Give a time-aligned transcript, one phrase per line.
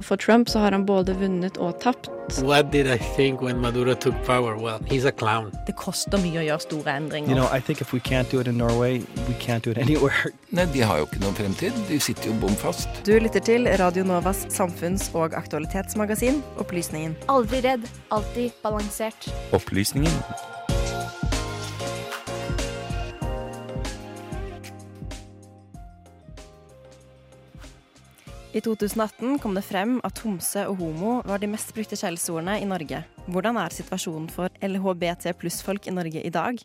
[0.00, 2.08] For Trump så har han både vunnet og tapt.
[2.42, 4.56] What did I think Maduro took power?
[4.56, 5.52] Well, he's a clown.
[5.66, 7.28] Det koster mye å gjøre store endringer.
[7.28, 9.78] You know, I think if we can't do it in Norway, we can't do it
[9.78, 10.32] anywhere.
[10.56, 11.76] Nei, de har jo ikke noen fremtid.
[11.88, 12.88] De sitter jo bom fast.
[13.04, 17.16] Du lytter til Radio Novas samfunns- og aktualitetsmagasin Opplysningen.
[17.28, 19.28] Aldri redd, alltid balansert.
[19.52, 20.56] Opplysningen.
[28.58, 32.66] I 2018 kom det frem at homse og homo var de mest brukte skjellsordene i
[32.66, 33.04] Norge.
[33.30, 36.58] Hvordan er situasjonen for LHBT pluss-folk i Norge i dag?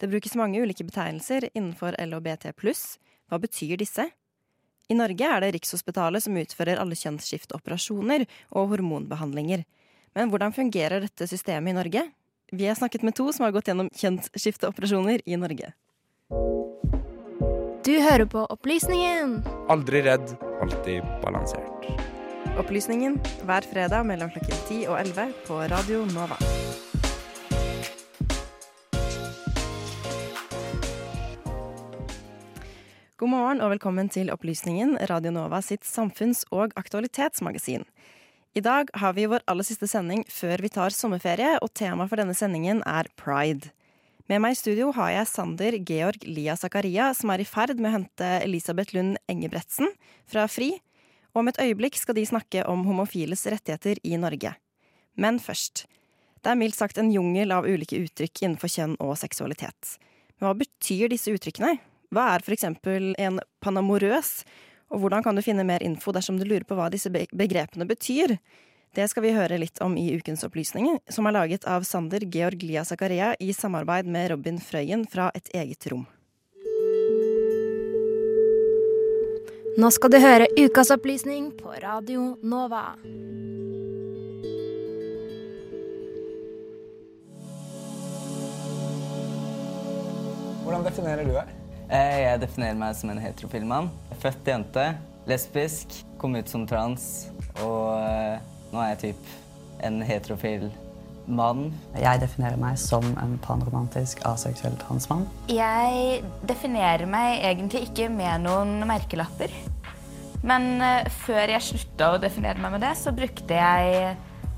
[0.00, 2.96] Det brukes mange ulike betegnelser innenfor LHBT pluss.
[3.28, 4.06] Hva betyr disse?
[4.88, 8.24] I Norge er det Rikshospitalet som utfører alle kjønnsskifteoperasjoner
[8.56, 9.66] og hormonbehandlinger.
[10.16, 12.06] Men hvordan fungerer dette systemet i Norge?
[12.56, 15.74] Vi har snakket med to som har gått gjennom kjønnsskifteoperasjoner i Norge.
[17.84, 19.36] Du hører på Opplysningen.
[19.70, 20.32] Aldri redd,
[20.62, 21.86] alltid balansert.
[22.58, 23.14] Opplysningen
[23.46, 26.38] hver fredag mellom klokken 10 og 11 på Radio Nova.
[33.18, 37.86] God morgen og velkommen til Opplysningen, Radio Nova sitt samfunns- og aktualitetsmagasin.
[38.58, 42.18] I dag har vi vår aller siste sending før vi tar sommerferie, og temaet for
[42.18, 43.70] denne sendingen er pride.
[44.28, 47.88] Med meg i studio har jeg Sander Georg Lia Zakaria, som er i ferd med
[47.88, 49.88] å hente Elisabeth Lund Engebretsen
[50.28, 50.74] fra FRI.
[51.32, 54.52] Og om et øyeblikk skal de snakke om homofiles rettigheter i Norge.
[55.16, 55.86] Men først.
[56.44, 59.96] Det er mildt sagt en jungel av ulike uttrykk innenfor kjønn og seksualitet.
[60.36, 61.78] Men hva betyr disse uttrykkene?
[62.12, 64.42] Hva er eksempel en panamorøs?
[64.92, 68.36] Og hvordan kan du finne mer info dersom du lurer på hva disse begrepene betyr?
[68.98, 72.64] Det skal vi høre litt om i ukens opplysninger, som er laget av Sander Georg
[72.66, 76.02] Lia Zakaria i samarbeid med Robin Frøyen fra Et eget rom.
[79.78, 82.82] Nå skal du høre ukas opplysning på Radio Nova.
[90.66, 91.56] Hvordan definerer du deg?
[91.86, 93.94] Eh, jeg definerer meg som en heterofil mann.
[94.18, 94.90] Født jente,
[95.30, 97.28] lesbisk, kom ut som trans,
[97.62, 99.32] og eh, nå er jeg typ
[99.86, 100.68] en heterofil
[101.28, 101.68] mann.
[101.98, 105.26] Jeg definerer meg som en panromantisk aseksuell transmann.
[105.52, 109.52] Jeg definerer meg egentlig ikke med noen merkelapper.
[110.46, 114.14] Men uh, før jeg slutta å definere meg med det, så brukte jeg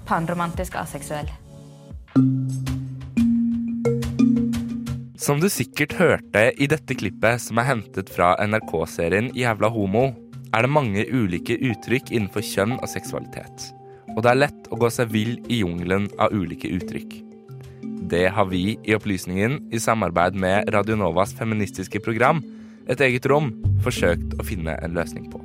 [0.09, 1.31] panromantisk aseksuell.
[5.21, 10.09] Som du sikkert hørte i dette klippet som er hentet fra NRK-serien Jævla homo,
[10.50, 13.71] er det mange ulike uttrykk innenfor kjønn og seksualitet.
[14.16, 17.21] Og det er lett å gå seg vill i jungelen av ulike uttrykk.
[18.10, 22.43] Det har vi i Opplysningen, i samarbeid med Radionovas feministiske program,
[22.91, 23.53] Et eget rom,
[23.84, 25.38] forsøkt å finne en løsning på.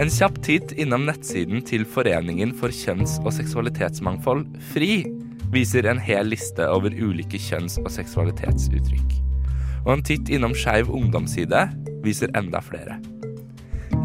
[0.00, 5.02] En kjapp titt innom nettsiden til Foreningen for kjønns- og seksualitetsmangfold, FRI,
[5.52, 9.18] viser en hel liste over ulike kjønns- og seksualitetsuttrykk.
[9.84, 11.66] Og en titt innom Skeiv ungdomsside
[12.04, 12.96] viser enda flere.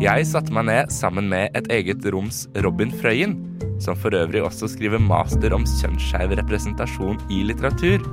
[0.01, 3.37] Jeg satte meg ned sammen med et eget roms Robin Frøyen,
[3.83, 8.03] som for øvrig også skriver master om kjønnsskeiv representasjon i litteratur,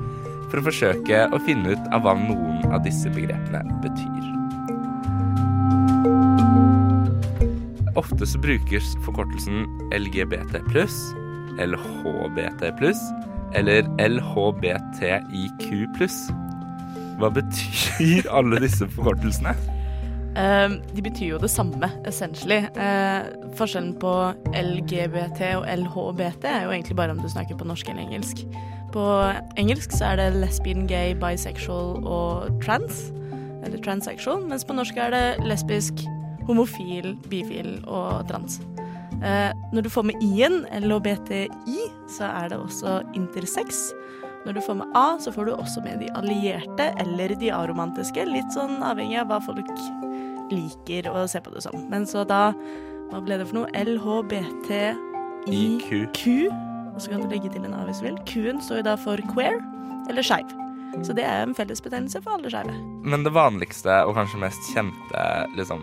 [0.51, 4.29] for å forsøke å finne ut av hva noen av disse begrepene betyr.
[7.99, 10.97] Ofte så brukes forkortelsen LGBT pluss,
[11.61, 13.01] LHBT pluss
[13.59, 15.67] eller LHBTIQ
[15.97, 16.23] pluss.
[17.21, 19.55] Hva betyr alle disse forkortelsene?
[20.31, 22.61] Uh, de betyr jo det samme, essentially.
[22.79, 23.27] Uh,
[23.59, 24.13] forskjellen på
[24.55, 28.45] LGBT og LHBT er jo egentlig bare om du snakker på norsk eller engelsk.
[28.95, 29.05] På
[29.59, 33.09] engelsk så er det lesbian, gay, bisexual og trans,
[33.65, 36.05] eller transsexual, mens på norsk er det lesbisk,
[36.47, 38.61] homofil, bifil og trans.
[39.21, 43.91] Uh, når du får med i-en, LHBTI, så er det også intersex.
[44.47, 48.25] Når du får med A, så får du også med de allierte eller de aromantiske.
[48.25, 49.69] Litt sånn avhengig av hva folk
[50.51, 51.77] liker å se på det som.
[51.93, 52.53] Men så da
[53.11, 53.71] Hva ble det for noe?
[53.75, 54.95] LHBTIQ.
[56.95, 58.19] Og så kan du legge til en A hvis du vil.
[58.29, 59.59] Q-en står jo da for queer
[60.07, 60.47] eller skeiv.
[61.03, 62.75] Så det er en fellesbetegnelse for alle skeive.
[63.03, 65.25] Men det vanligste og kanskje mest kjente
[65.59, 65.83] liksom,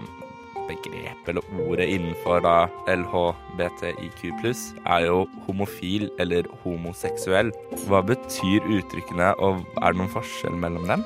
[0.69, 2.55] begrepet eller ordet innenfor da
[2.91, 7.51] LHBTIQ er jo homofil eller homoseksuell.
[7.87, 11.05] Hva betyr uttrykkene, og er det noen forskjell mellom dem?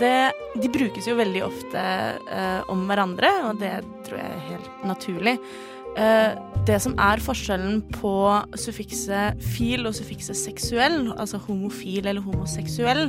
[0.00, 1.82] Det, de brukes jo veldig ofte
[2.30, 3.74] uh, om hverandre, og det
[4.06, 5.36] tror jeg er helt naturlig.
[5.92, 6.32] Eh,
[6.66, 8.14] det som er forskjellen på
[8.60, 13.08] suffikset fil og suffikset seksuell, altså homofil eller homoseksuell,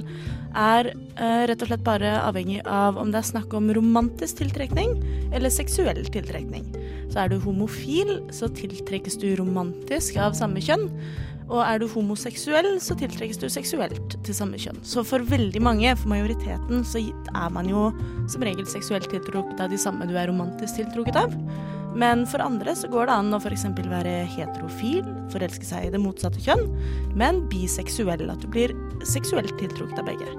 [0.58, 4.98] er eh, rett og slett bare avhengig av om det er snakk om romantisk tiltrekning
[5.32, 6.66] eller seksuell tiltrekning.
[7.14, 10.90] Så er du homofil, så tiltrekkes du romantisk av samme kjønn.
[11.52, 14.80] Og er du homoseksuell, så tiltrekkes du seksuelt til samme kjønn.
[14.88, 17.92] Så for veldig mange, for majoriteten, så er man jo
[18.32, 21.36] som regel seksuelt tiltrukket av de samme du er romantisk tiltrukket av.
[21.96, 23.68] Men for andre så går det an å f.eks.
[23.78, 26.66] være heterofil, forelske seg i det motsatte kjønn,
[27.18, 28.74] men biseksuell, at du blir
[29.06, 30.30] seksuelt tiltrukket av begge.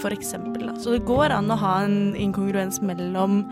[0.00, 0.76] For eksempel, da.
[0.80, 3.42] Så det går an å ha en inkongruens mellom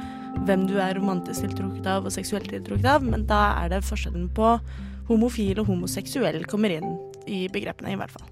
[0.46, 4.30] hvem du er romantisk tiltrukket av og seksuelt tiltrukket av, men da er det forskjellen
[4.36, 4.54] på
[5.10, 6.94] homofil og homoseksuell kommer inn
[7.26, 8.28] i begrepene, i hvert fall.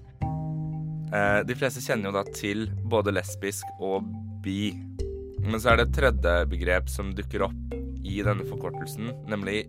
[1.13, 4.07] Eh, de fleste kjenner jo da til både lesbisk og
[4.43, 4.71] bi.
[5.43, 7.76] Men så er det et tredje begrep som dukker opp
[8.07, 9.65] i denne forkortelsen, nemlig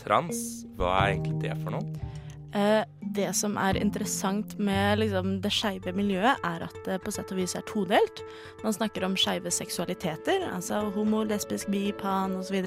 [0.00, 0.64] trans.
[0.78, 2.10] Hva er egentlig det for noe?
[2.52, 2.82] Eh,
[3.16, 7.40] det som er interessant med liksom, det skeive miljøet, er at det på sett og
[7.40, 8.22] vis er todelt.
[8.64, 12.60] Man snakker om skeive seksualiteter, altså homo, lesbisk, bi, pan osv.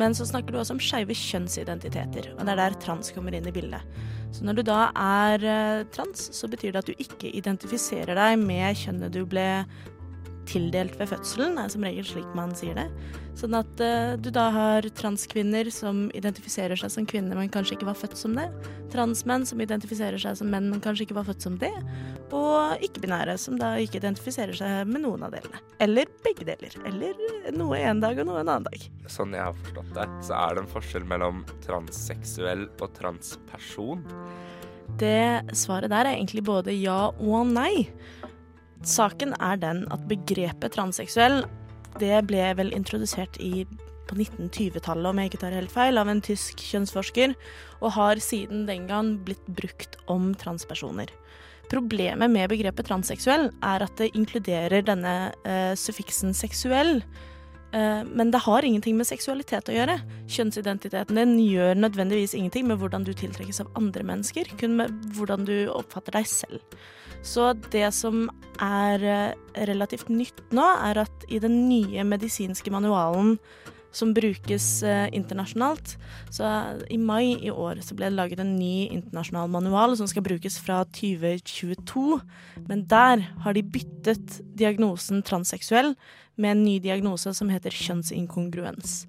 [0.00, 3.48] Men så snakker du også om skeive kjønnsidentiteter, og det er der trans kommer inn
[3.48, 3.84] i bildet.
[4.32, 8.40] Så når du da er eh, trans, så betyr det at du ikke identifiserer deg
[8.40, 9.48] med kjønnet du ble
[10.52, 12.86] tildelt ved fødselen, er som regel slik man sier det.
[13.38, 17.88] Sånn at uh, du da har transkvinner som identifiserer seg som kvinner, men kanskje ikke
[17.88, 18.48] var født som det.
[18.92, 21.72] Transmenn som identifiserer seg som menn, men kanskje ikke var født som det.
[22.36, 25.62] Og ikke-binære som da ikke identifiserer seg med noen av delene.
[25.82, 26.76] Eller begge deler.
[26.88, 28.88] Eller noe en dag og noe en annen dag.
[29.12, 34.04] Sånn jeg har forstått det, så er det en forskjell mellom transseksuell og transperson.
[35.00, 37.88] Det svaret der er egentlig både ja og nei.
[38.82, 41.44] Saken er den at begrepet transseksuell
[42.00, 43.64] det ble vel introdusert i,
[44.08, 47.34] på 1920-tallet, om jeg ikke tar helt feil, av en tysk kjønnsforsker,
[47.80, 51.12] og har siden den gang blitt brukt om transpersoner.
[51.72, 55.14] Problemet med begrepet transseksuell er at det inkluderer denne
[55.48, 56.98] eh, suffiksen seksuell.
[57.72, 59.96] Eh, men det har ingenting med seksualitet å gjøre.
[60.28, 65.48] Kjønnsidentiteten din gjør nødvendigvis ingenting med hvordan du tiltrekkes av andre mennesker, kun med hvordan
[65.48, 66.60] du oppfatter deg selv.
[67.22, 68.26] Så det som
[68.62, 69.34] er eh,
[69.68, 73.36] relativt nytt nå, er at i den nye medisinske manualen
[73.92, 75.96] som brukes eh, internasjonalt.
[76.32, 76.48] Så
[76.90, 80.58] i mai i år så ble det laget en ny internasjonal manual som skal brukes
[80.62, 82.18] fra 2022.
[82.68, 85.94] Men der har de byttet diagnosen transseksuell
[86.40, 89.02] med en ny diagnose som heter kjønnsinkongruens.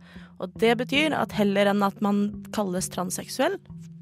[0.44, 2.26] Og det betyr at heller enn at man
[2.56, 3.58] kalles transseksuell,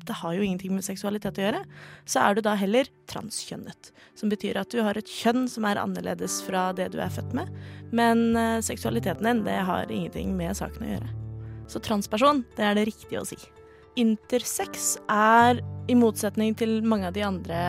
[0.08, 1.62] det har jo ingenting med seksualitet å gjøre,
[2.10, 3.92] så er du da heller transkjønnet.
[4.18, 7.36] Som betyr at du har et kjønn som er annerledes fra det du er født
[7.38, 7.50] med.
[7.96, 11.16] Men uh, seksualiteten din, det har ingenting med saken å gjøre.
[11.72, 13.40] Så transperson, det er det riktige å si.
[14.00, 15.62] Intersex er,
[15.92, 17.60] i motsetning til mange av de andre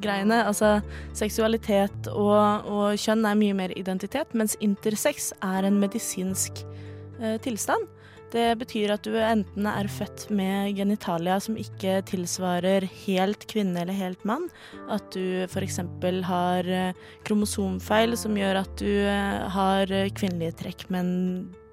[0.00, 0.78] greiene, altså
[1.16, 6.62] seksualitet og, og kjønn er mye mer identitet, mens intersex er en medisinsk
[7.20, 7.88] eh, tilstand.
[8.30, 13.96] Det betyr at du enten er født med genitalia som ikke tilsvarer helt kvinne eller
[13.96, 14.46] helt mann.
[14.86, 15.80] At du f.eks.
[16.28, 21.10] har eh, kromosomfeil som gjør at du eh, har kvinnelige trekk, men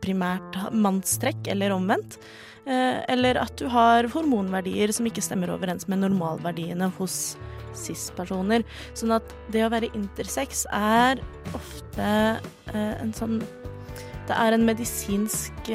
[0.01, 2.17] primært mannstrekk, eller omvendt.
[2.65, 7.35] Eh, eller at du har hormonverdier som ikke stemmer overens med normalverdiene hos
[7.77, 8.65] cis-personer.
[8.97, 11.21] Sånn at det å være intersex er
[11.53, 12.09] ofte
[12.73, 13.37] en sånn
[14.27, 15.71] Det er en medisinsk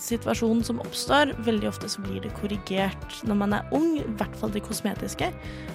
[0.00, 1.32] situasjon som oppstår.
[1.46, 5.30] Veldig ofte så blir det korrigert når man er ung, i hvert fall det kosmetiske.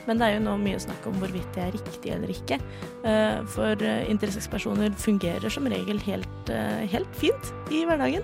[0.07, 2.59] Men det er jo nå mye snakk om hvorvidt det er riktig eller ikke.
[3.07, 8.23] Eh, for eh, fungerer som regel helt, eh, helt fint i hverdagen,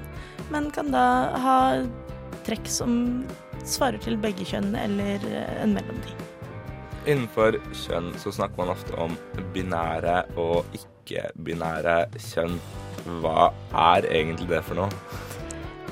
[0.51, 1.05] men kan da
[1.41, 1.57] ha
[2.45, 3.25] trekk som
[3.65, 5.23] svarer til begge kjønn eller
[5.61, 6.13] en mellomtid.
[7.05, 9.13] Innenfor kjønn så snakker man ofte om
[9.53, 12.59] binære og ikke-binære kjønn.
[13.05, 13.51] Hva
[13.93, 15.23] er egentlig det for noe?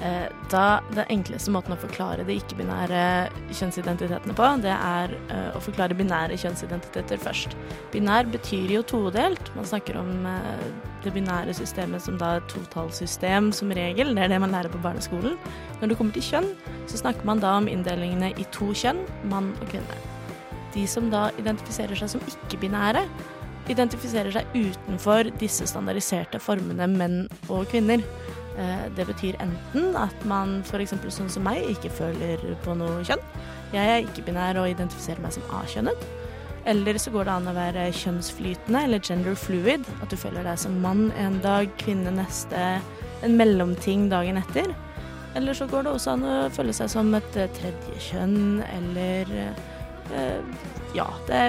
[0.03, 3.03] Eh, da Den enkleste måten å forklare de ikke-binære
[3.55, 7.55] kjønnsidentitetene på, det er eh, å forklare binære kjønnsidentiteter først.
[7.93, 9.51] Binær betyr jo todelt.
[9.55, 10.65] Man snakker om eh,
[11.05, 14.11] det binære systemet som da et totallsystem som regel.
[14.17, 15.37] Det er det man lærer på barneskolen.
[15.79, 16.49] Når det kommer til kjønn,
[16.91, 20.01] så snakker man da om inndelingene i to kjønn, mann og kvinne.
[20.73, 23.05] De som da identifiserer seg som ikke-binære,
[23.71, 28.03] identifiserer seg utenfor disse standardiserte formene menn og kvinner.
[28.57, 30.95] Eh, det betyr enten at man f.eks.
[31.07, 33.23] sånn som meg ikke føler på noe kjønn.
[33.73, 36.05] Jeg er ikke-binær og identifiserer meg som A-kjønnet.
[36.69, 39.87] Eller så går det an å være kjønnsflytende eller gender fluid.
[40.03, 42.61] At du føler deg som mann en dag, kvinne neste,
[43.25, 44.71] en mellomting dagen etter.
[45.35, 49.33] Eller så går det også an å føle seg som et eh, tredje kjønn, eller
[50.13, 50.61] eh,
[50.93, 51.39] Ja, det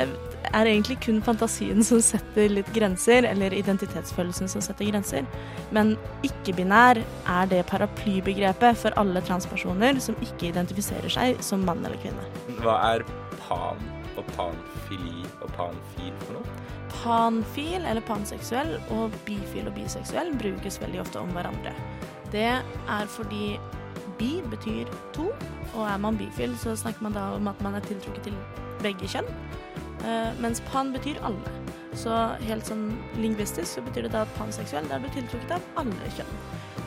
[0.51, 5.27] er egentlig kun fantasien som setter litt grenser, eller identitetsfølelsen som setter grenser.
[5.75, 5.95] Men
[6.27, 12.27] ikke-binær er det paraplybegrepet for alle transpersoner som ikke identifiserer seg som mann eller kvinne.
[12.63, 13.07] Hva er
[13.45, 13.81] pan
[14.19, 16.59] og panfili og panfil for noe?
[16.95, 21.75] Panfil eller panseksuell og bifil og biseksuell brukes veldig ofte om hverandre.
[22.35, 23.57] Det er fordi
[24.19, 25.29] bi betyr to,
[25.75, 28.37] og er man bifil, så snakker man da om at man er tiltrukket til
[28.83, 29.29] begge kjønn.
[30.05, 31.53] Uh, mens pan betyr alle.
[31.97, 32.13] Så
[32.45, 36.11] helt sånn lingvistisk så betyr det da at panseksuell, da er du tiltrukket av alle
[36.17, 36.35] kjønn.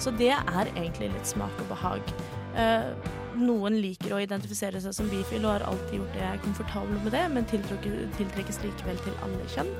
[0.04, 2.12] Så det er egentlig litt smak og behag.
[2.58, 2.92] Uh,
[3.38, 7.02] noen liker å identifisere seg som bifil og har alltid gjort det jeg er komfortabel
[7.06, 9.72] med det, men tiltrekkes likevel til alle kjønn.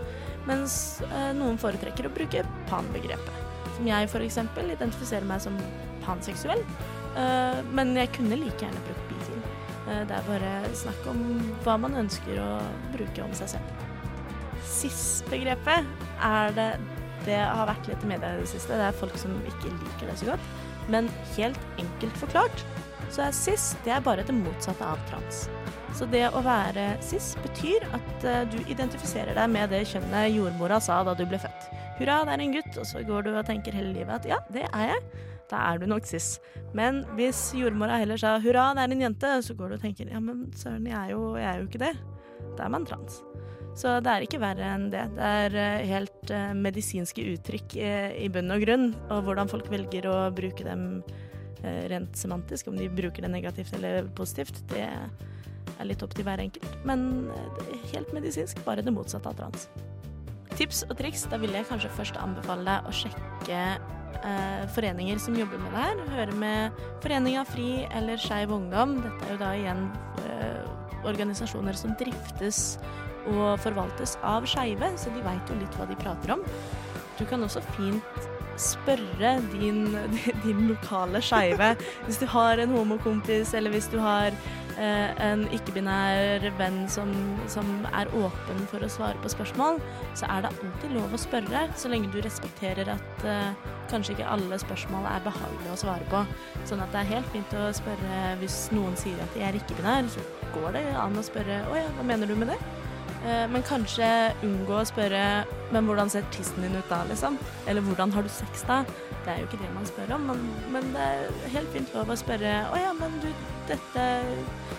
[0.50, 0.78] Mens
[1.12, 3.44] uh, noen foretrekker å bruke pan-begrepet.
[3.78, 4.42] Som jeg f.eks.
[4.64, 5.58] identifiserer meg som
[6.08, 6.64] panseksuell,
[7.76, 9.07] men jeg kunne like gjerne brukt.
[9.07, 9.07] Eh,
[9.88, 11.22] det er bare snakk om
[11.64, 12.50] hva man ønsker å
[12.96, 13.84] bruke om seg selv.
[14.68, 15.88] SIS-begrepet
[16.28, 16.72] er det
[17.28, 18.76] Det har vært litt i media i det siste.
[18.78, 20.52] Det er folk som ikke liker det så godt.
[20.88, 22.64] Men helt enkelt forklart
[23.12, 25.48] så er cis det er bare det motsatte av trans.
[25.98, 30.80] Så det å være cis betyr at uh, du identifiserer deg med det kjønnet jordmora
[30.84, 31.70] sa da du ble født.
[31.98, 34.38] Hurra, det er en gutt, og så går du og tenker hele livet at ja,
[34.54, 35.02] det er jeg
[35.52, 36.38] da er du nok cis.
[36.78, 40.12] Men hvis jordmora heller sa hurra, det er en jente, så går du og tenker
[40.12, 41.94] ja, men søren, jeg er jo, jeg er jo ikke det.
[42.58, 43.22] Da er man trans.
[43.78, 45.04] Så det er ikke verre enn det.
[45.14, 47.88] Det er eh, helt uh, medisinske uttrykk i,
[48.26, 51.04] eh, bunn og grunn, og hvordan folk velger å bruke dem
[51.90, 56.44] rent semantisk, om de bruker det negativt eller positivt, det er litt opp til hver
[56.44, 56.68] enkelt.
[56.86, 57.32] Men
[57.92, 59.66] helt medisinsk, bare det motsatte av trans.
[60.58, 64.07] Tips og triks, da vil jeg kanskje først anbefale deg å sjekke eh,
[64.76, 66.02] foreninger som jobber med det her.
[66.16, 68.98] Høre med Foreninga FRI eller Skeiv Ungdom.
[69.04, 69.84] Dette er jo da igjen
[70.26, 72.78] eh, organisasjoner som driftes
[73.28, 76.44] og forvaltes av skeive, så de veit jo litt hva de prater om.
[77.18, 79.84] Du kan også fint spørre din,
[80.46, 81.76] din lokale skeive
[82.08, 84.34] hvis du har en homokompis, eller hvis du har
[84.78, 87.10] Eh, en ikke-binær venn som,
[87.50, 87.66] som,
[87.98, 89.80] er åpen for å svare på spørsmål,
[90.14, 93.26] så er det alltid lov å spørre, så lenge du respekterer at
[93.92, 96.24] kanskje ikke alle spørsmål er behagelige å svare på.
[96.70, 100.10] Sånn at det er helt fint å spørre hvis noen sier at de er ikke-binær,
[100.14, 100.24] så
[100.56, 102.60] går det an å spørre å ja, hva mener du med det?
[103.18, 104.08] Uh, men kanskje
[104.46, 105.22] unngå å spørre
[105.74, 107.36] men hvordan ser tissen din ut da, liksom?
[107.68, 108.84] Eller hvordan har du sex da?
[109.26, 112.14] Det er jo ikke det man spør om, men, men det er helt fint lov
[112.14, 113.28] å spørre å ja, men du,
[113.68, 114.06] dette,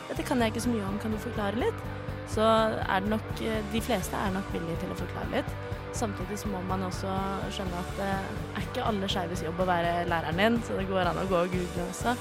[0.09, 1.83] dette kan jeg ikke så mye om, kan du forklare litt?
[2.29, 3.29] Så er det nok
[3.73, 5.78] De fleste er nok villige til å forklare litt.
[5.99, 7.11] Samtidig så må man også
[7.51, 11.09] skjønne at det er ikke alle skeives jobb å være læreren din, så det går
[11.11, 12.13] an å gå og google også,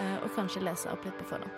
[0.00, 1.52] eh, og kanskje lese opp litt på forhånd.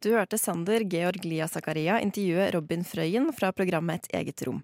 [0.00, 4.62] Du hørte Sander Georg Lia Zakaria intervjue Robin Frøyen fra programmet Et eget rom.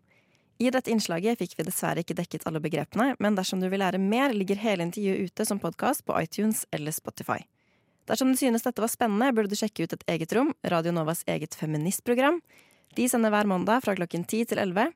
[0.57, 4.01] I dette innslaget fikk vi dessverre ikke dekket alle begrepene, men dersom du vil lære
[4.01, 7.43] mer, ligger hele intervjuet ute som podkast på iTunes eller Spotify.
[8.09, 11.27] Dersom du synes dette var spennende, burde du sjekke ut Et eget rom, Radio Novas
[11.29, 12.41] eget feministprogram.
[12.97, 14.87] De sender hver mandag fra klokken 10 til 11.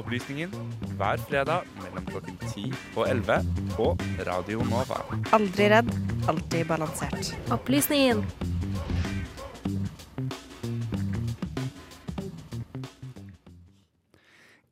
[0.00, 0.54] Opplysningen
[0.96, 3.36] hver fredag mellom klokken 10 og 11
[3.74, 3.90] på
[4.28, 5.02] Radio Nova.
[5.36, 5.92] Aldri redd,
[6.32, 7.34] alltid balansert.
[7.52, 8.24] Opplysningen.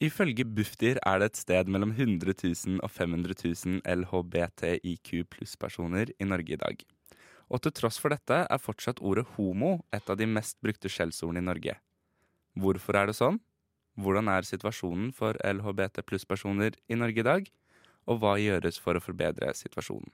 [0.01, 6.29] Ifølge Bufdir er det et sted mellom 100 000 og 500 000 LHBTIQ pluss-personer i
[6.29, 6.85] Norge i dag.
[7.55, 11.39] Og til tross for dette er fortsatt ordet homo et av de mest brukte skjellsordene
[11.39, 11.77] i Norge.
[12.59, 13.39] Hvorfor er det sånn?
[13.95, 17.47] Hvordan er situasjonen for LHBT pluss-personer i Norge i dag?
[18.11, 20.11] Og hva gjøres for å forbedre situasjonen?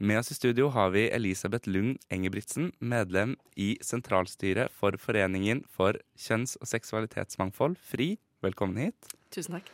[0.00, 5.98] Med oss i studio har vi Elisabeth Lund Engebrigtsen, medlem i sentralstyret for Foreningen for
[6.18, 8.14] kjønns- og seksualitetsmangfold, FRI.
[8.42, 9.12] Velkommen hit.
[9.30, 9.68] Tusen takk.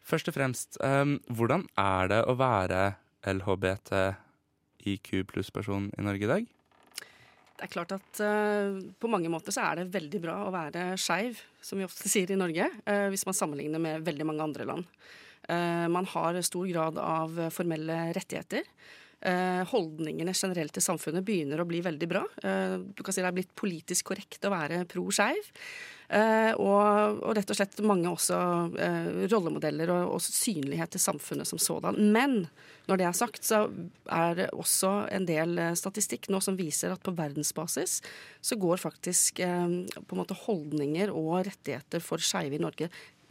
[0.00, 2.80] Først og fremst, um, hvordan er det å være
[4.78, 6.46] LHBTIQ pluss-person i Norge i dag?
[7.58, 10.92] Det er klart at uh, på mange måter så er det veldig bra å være
[10.96, 14.68] skeiv, som vi ofte sier i Norge, uh, hvis man sammenligner med veldig mange andre
[14.68, 14.86] land.
[15.48, 18.66] Uh, man har stor grad av formelle rettigheter.
[19.18, 22.20] Holdningene generelt i samfunnet begynner å bli veldig bra.
[22.38, 25.48] du kan si det er blitt politisk korrekt å være pro skeiv.
[26.08, 28.36] Uh, og, og, rett og slett mange også
[29.28, 31.98] rollemodeller og, og, synlighet til samfunnet som sådan.
[32.14, 32.46] Men
[32.88, 33.66] når det er sagt, så
[34.16, 37.98] er det også en del statistikk nå som viser at på verdensbasis
[38.40, 42.88] så går faktisk på en måte holdninger og rettigheter for skeive i Norge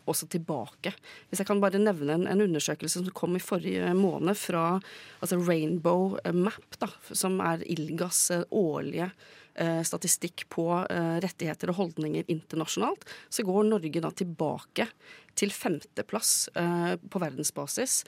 [0.08, 0.94] også tilbake.
[1.30, 4.80] Hvis jeg kan bare nevne en, en undersøkelse som kom i forrige måned fra
[5.22, 9.36] altså Rainbow Map, da, som er ILGAs eh, årlige eh,
[9.88, 14.86] statistikk på eh, rettigheter og holdninger internasjonalt, så går Norge da tilbake
[15.38, 18.00] til femteplass eh, på verdensbasis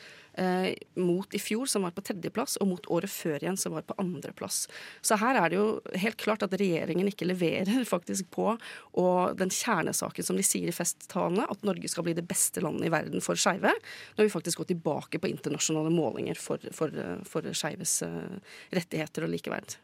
[0.41, 3.86] eh, mot i fjor, som var på tredjeplass, og mot året før igjen, som var
[3.88, 4.63] på andreplass.
[5.06, 5.68] Så her er det jo
[6.03, 10.75] helt klart at regjeringen ikke leverer faktisk på og den kjernesaken som de sier i
[10.75, 13.75] festtalene, at Norge skal bli det beste landet i verden for skeive,
[14.18, 16.94] når vi faktisk går tilbake på internasjonale målinger for, for,
[17.29, 19.77] for skeives eh, rettigheter og likeverd.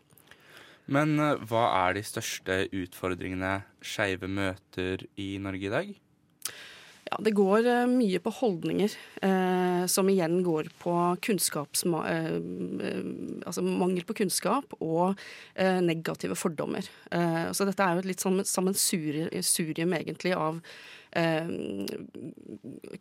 [0.91, 5.93] Men eh, hva er de største utfordringene skeive møter i Norge i dag?
[7.05, 8.93] Ja, Det går uh, mye på holdninger,
[9.27, 10.93] eh, som igjen går på
[11.25, 11.85] kunnskaps...
[11.85, 12.39] Uh,
[13.45, 15.19] altså mangel på kunnskap og
[15.85, 16.87] negative fordommer.
[17.53, 20.57] så dette er jo et litt sånn sammensurium egentlig av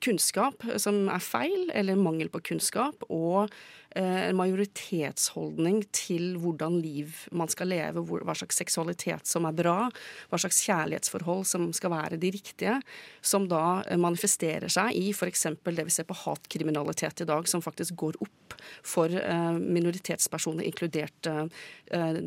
[0.05, 3.51] kunnskap som er feil, eller mangel på kunnskap, og
[3.95, 9.87] en majoritetsholdning til hvordan liv man skal leve, hva slags seksualitet som er bra,
[10.31, 12.75] hva slags kjærlighetsforhold som skal være de riktige,
[13.23, 15.47] som da manifesterer seg i f.eks.
[15.63, 19.15] det vi ser på hatkriminalitet i dag, som faktisk går opp for
[19.61, 21.31] minoritetspersoner, inkludert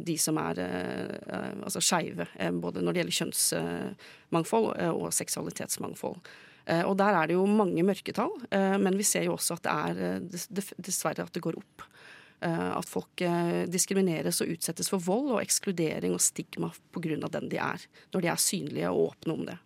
[0.07, 0.63] de som er
[1.65, 2.29] altså skeive,
[2.63, 5.11] både når det gjelder kjønnsmangfold og
[5.77, 6.19] seksualitetsmangfold.
[6.67, 10.75] Og der er det jo mange mørketall, men vi ser jo også at det er
[10.83, 11.85] dessverre at det går opp.
[12.43, 13.23] At folk
[13.71, 17.27] diskrimineres og utsettes for vold og ekskludering og stigma pga.
[17.39, 17.79] den de er,
[18.13, 19.57] når de er synlige og åpne om det.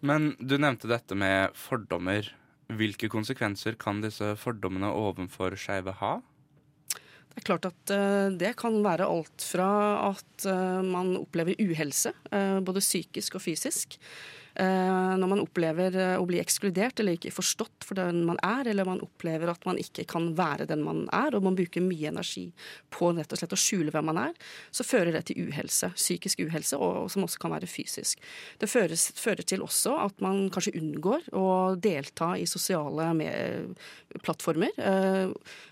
[0.00, 2.32] Men du nevnte dette med fordommer.
[2.68, 6.20] Hvilke konsekvenser kan disse fordommene overfor skeive ha?
[7.28, 7.92] Det er klart at
[8.40, 9.68] det kan være alt fra
[10.08, 10.48] at
[10.82, 12.12] man opplever uhelse,
[12.64, 13.98] både psykisk og fysisk.
[14.58, 19.02] Når man opplever å bli ekskludert eller ikke forstått for den man er, eller man
[19.04, 22.48] opplever at man ikke kan være den man er, og man bruker mye energi
[22.90, 24.32] på rett og slett å skjule hvem man er,
[24.74, 25.92] så fører det til uhelse.
[25.94, 28.18] Psykisk uhelse, og som også kan være fysisk.
[28.58, 31.46] Det føres, fører til også at man kanskje unngår å
[31.78, 33.12] delta i sosiale
[34.24, 34.74] plattformer.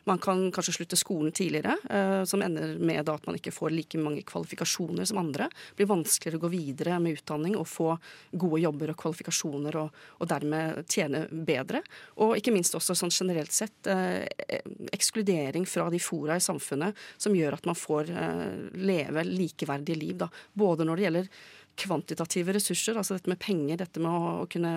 [0.06, 1.74] Man kan kanskje slutte skolen tidligere,
[2.30, 5.50] som ender med at man ikke får like mange kvalifikasjoner som andre.
[5.74, 7.90] Det blir vanskeligere å gå videre med utdanning og få
[8.30, 11.82] gode jobber og kvalifikasjoner, og, og, dermed tjene bedre.
[12.22, 14.26] Og ikke minst også sånn generelt sett eh,
[14.92, 20.16] ekskludering fra de fora i samfunnet som gjør at man får eh, leve likeverdige liv.
[20.24, 20.30] Da.
[20.52, 21.30] Både når det gjelder
[21.76, 24.72] kvantitative ressurser, altså dette med penger, dette med å, å kunne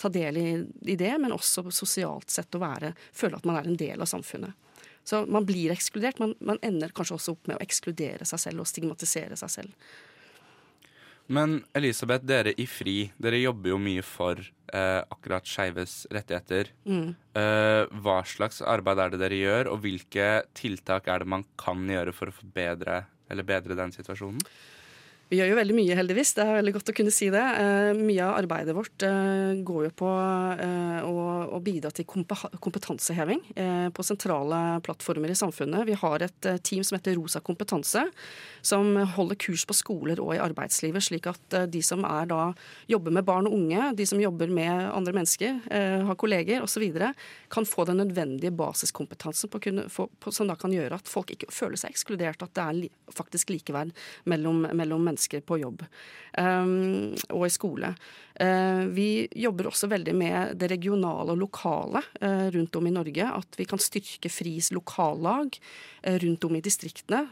[0.00, 0.48] ta del i,
[0.86, 4.10] i, det, men også sosialt sett å være, føle at man er en del av
[4.10, 4.66] samfunnet.
[5.06, 6.18] Så man blir ekskludert.
[6.20, 9.92] Man, man ender kanskje også opp med å ekskludere seg selv og stigmatisere seg selv.
[11.30, 16.72] Men Elisabeth, dere i FRI, dere jobber jo mye for eh, akkurat skeives rettigheter.
[16.88, 17.12] Mm.
[17.38, 21.86] Eh, hva slags arbeid er det dere gjør, og hvilke tiltak er det man kan
[21.86, 24.42] gjøre for å forbedre eller bedre den situasjonen?
[25.30, 26.32] Vi gjør jo veldig mye, heldigvis.
[26.34, 27.40] Det er veldig godt å kunne si det.
[27.62, 33.44] Eh, mye av arbeidet vårt eh, går jo på eh, å, å, bidra til kompetanseheving
[33.54, 35.86] eh, på sentrale plattformer i samfunnet.
[35.86, 38.02] Vi har et eh, team som heter Rosa kompetanse,
[38.58, 42.40] som holder kurs på skoler og i arbeidslivet, slik at eh, de som er da
[42.90, 46.82] jobber med barn og unge, de som jobber med andre mennesker, har kolleger osv.,
[47.52, 51.30] kan få den nødvendige basiskompetansen på kunne, for, på, som da kan gjøre at folk
[51.30, 53.94] ikke føler seg ekskludert, at det er li, faktisk likeverd
[54.30, 55.84] mellom, mellom mennesker mennesker på jobb
[56.38, 57.94] um, og i skole.
[58.40, 63.26] Uh, vi jobber også veldig med det regionale og lokale uh, rundt om i Norge.
[63.26, 65.58] At vi kan styrke FRIs lokallag
[66.06, 67.26] uh, rundt om i distriktene.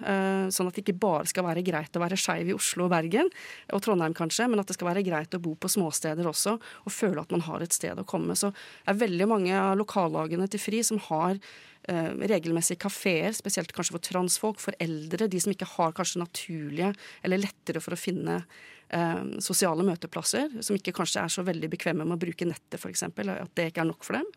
[0.53, 3.31] Sånn at det ikke bare skal være greit å være skeiv i Oslo og Bergen
[3.73, 6.93] og Trondheim kanskje, men at det skal være greit å bo på småsteder også og
[6.93, 8.37] føle at man har et sted å komme.
[8.37, 11.41] Så det er veldig mange av lokallagene til FRI som har
[11.89, 16.93] regelmessige kafeer, spesielt kanskje for transfolk, for eldre, de som ikke har kanskje naturlige
[17.25, 22.05] eller lettere for å finne eh, sosiale møteplasser, som ikke kanskje er så veldig bekvemme
[22.05, 24.29] med å bruke nettet f.eks., at det ikke er nok for dem.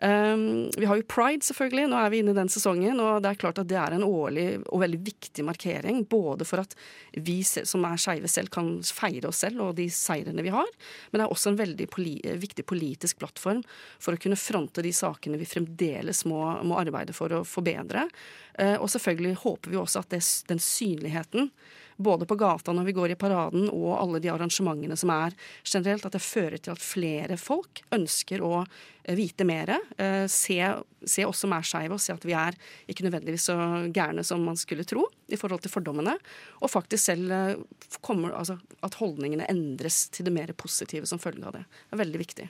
[0.00, 1.88] Um, vi har jo pride, selvfølgelig.
[1.90, 3.00] Nå er vi inne i den sesongen.
[3.02, 6.04] Og det er klart at det er en årlig og veldig viktig markering.
[6.10, 6.76] Både for at
[7.14, 10.70] vi som er skeive selv, kan feire oss selv og de seirene vi har.
[11.10, 13.64] Men det er også en veldig poli viktig politisk plattform
[13.98, 18.06] for å kunne fronte de sakene vi fremdeles må, må arbeide for å forbedre.
[18.58, 21.52] Uh, og selvfølgelig håper vi også at det, den synligheten
[21.98, 25.34] både på gata når vi går i paraden og alle de arrangementene som er
[25.66, 29.74] generelt, at det fører til at flere folk ønsker å eh, vite mer.
[29.98, 30.58] Eh, se,
[31.02, 32.56] se oss som er skeive, og se at vi er
[32.86, 33.58] ikke nødvendigvis så
[33.94, 36.14] gærne som man skulle tro i forhold til fordommene.
[36.62, 41.46] Og faktisk selv eh, kommer, altså, at holdningene endres til det mer positive som følge
[41.50, 41.66] av det.
[41.66, 42.48] Det er veldig viktig.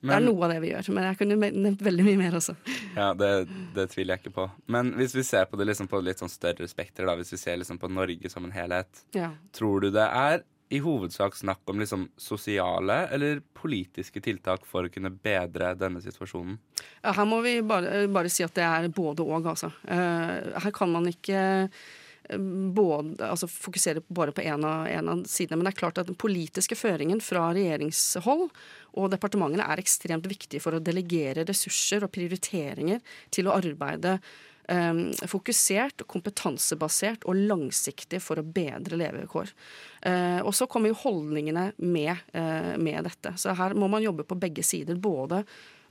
[0.00, 2.54] Det er noe av det vi gjør, men jeg kunne nevnt veldig mye mer også.
[2.96, 3.32] Ja, det,
[3.76, 4.46] det tviler jeg ikke på.
[4.72, 7.60] Men hvis vi ser på det liksom på litt sånn større spekter, hvis vi ser
[7.60, 9.32] liksom på Norge som en helhet, Ja.
[9.52, 14.92] tror du det er i hovedsak snakk om liksom sosiale eller politiske tiltak for å
[14.92, 16.60] kunne bedre denne situasjonen?
[17.02, 19.72] Ja, her må vi bare, bare si at det er både og, altså.
[19.82, 21.42] Uh, her kan man ikke
[22.38, 25.58] både, altså fokusere bare på en av, av sidene.
[25.58, 28.46] Men det er klart at den politiske føringen fra regjeringshold
[29.00, 33.02] og departementene er ekstremt viktig for å delegere ressurser og prioriteringer
[33.34, 34.18] til å arbeide
[34.70, 39.52] eh, fokusert, kompetansebasert og langsiktig for å bedre levekår.
[40.06, 43.36] Eh, og så kommer jo holdningene med, eh, med dette.
[43.38, 44.98] Så her må man jobbe på begge sider.
[45.00, 45.44] Både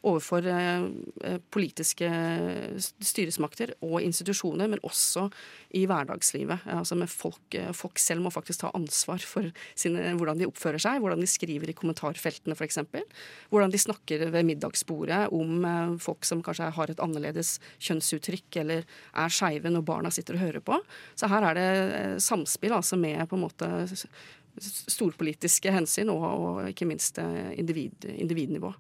[0.08, 0.86] overfor eh,
[1.28, 2.08] eh, politiske
[3.04, 5.26] styresmakter og institusjoner, men også
[5.76, 6.64] i hverdagslivet.
[6.72, 11.02] Altså folk, eh, folk selv må faktisk ta ansvar for sine, hvordan de oppfører seg,
[11.04, 12.80] hvordan de skriver i kommentarfeltene f.eks.
[13.52, 15.68] Hvordan de snakker ved middagsbordet om
[16.00, 18.88] folk som kanskje har et annerledes kjønnsuttrykk eller
[19.20, 20.80] er skeive når barna sitter og hører på.
[21.20, 23.72] Så her er det samspill altså med på en måte
[24.60, 28.74] storpolitiske hensyn og, og ikke minst individ, individnivå.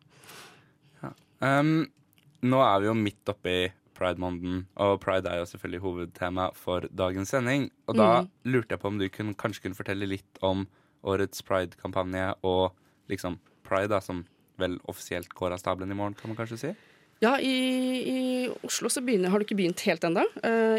[1.39, 1.88] Um,
[2.45, 3.58] nå er vi jo midt oppi
[3.99, 7.67] Pride-måneden, og pride er jo selvfølgelig hovedtema for dagens sending.
[7.91, 8.30] Og da mm.
[8.54, 10.63] lurte jeg på om du kunne, kanskje kunne fortelle litt om
[11.04, 12.71] årets pride-kampanje og
[13.12, 13.36] liksom
[13.67, 14.23] pride, da, som
[14.60, 16.71] vel offisielt går av stabelen i morgen, kan man kanskje si?
[17.20, 17.52] Ja, i,
[18.08, 18.20] i
[18.64, 20.22] Oslo begynner, har det ikke begynt helt ennå.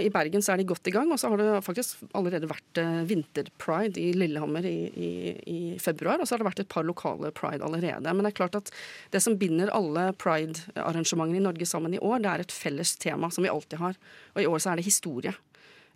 [0.01, 1.11] I Bergen så er de godt i gang.
[1.13, 5.11] Og så har det faktisk allerede vært uh, vinterpride i Lillehammer i, i,
[5.45, 6.17] i februar.
[6.17, 8.09] Og så har det vært et par lokale pride allerede.
[8.09, 8.73] Men det er klart at
[9.13, 13.29] det som binder alle pride-arrangementene i Norge sammen i år, det er et felles tema
[13.29, 14.01] som vi alltid har.
[14.33, 15.37] Og i år så er det historie.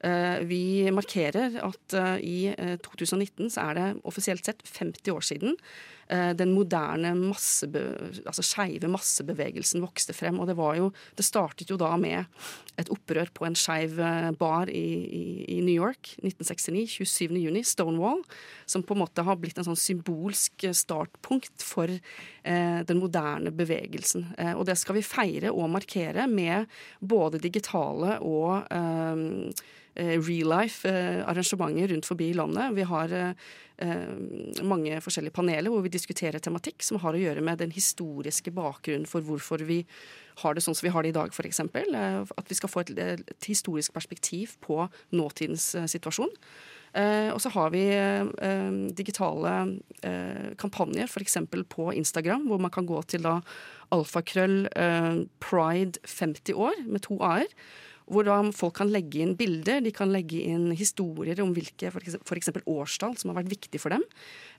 [0.04, 5.24] Eh, Vi markerer at eh, i eh, 2019 så er det offisielt sett 50 år
[5.24, 5.93] siden eh,
[6.36, 7.80] den moderne massebe,
[8.26, 10.38] altså skeive massebevegelsen vokste frem.
[10.40, 12.24] Og det jo Det startet jo da med
[12.78, 15.24] et opprør på en skeiv eh, bar i, i,
[15.56, 17.36] i New York 1969, 27.
[17.38, 18.24] juni, Stonewall,
[18.66, 23.54] som på en måte har blitt en sånn symbolsk eh, startpunkt for eh, den moderne
[23.54, 24.26] bevegelsen.
[24.38, 26.66] Eh, og det skal vi feire og markere med
[27.00, 29.64] både digitale og eh, eh,
[29.96, 32.74] real life eh, rundt forbi i landet.
[32.74, 33.32] Vi har eh,
[33.78, 38.50] eh, mange forskjellige paneler hvor vi diskuterer tematikk som har å gjøre med den historiske
[38.50, 39.84] bakgrunnen for hvorfor vi
[40.42, 41.60] har det sånn som vi har det i dag, f.eks.
[41.60, 44.82] Eh, at vi skal få et, et historisk perspektiv på
[45.14, 46.32] nåtidens eh, situasjon.
[46.94, 49.54] Eh, og så har vi eh, digitale
[50.06, 51.38] eh, kampanjer, f.eks.
[51.70, 53.40] på Instagram, hvor man kan gå til da
[53.94, 57.50] alfakrøll eh, pride 50 år, med to a-er.
[58.04, 62.50] Hvor folk kan legge inn bilder, de kan legge inn historier om hvilke f.eks.
[62.68, 64.04] årstall som har vært viktig for dem.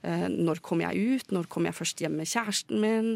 [0.02, 1.34] Eh, når kom jeg ut?
[1.34, 3.12] Når kom jeg først hjem med kjæresten min?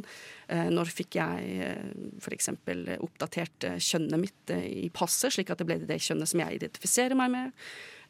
[0.46, 1.88] Eh, når fikk jeg eh,
[2.22, 2.52] f.eks.
[3.00, 7.34] oppdatert kjønnet mitt i passet, slik at det ble det kjønnet som jeg identifiserer meg
[7.34, 7.66] med?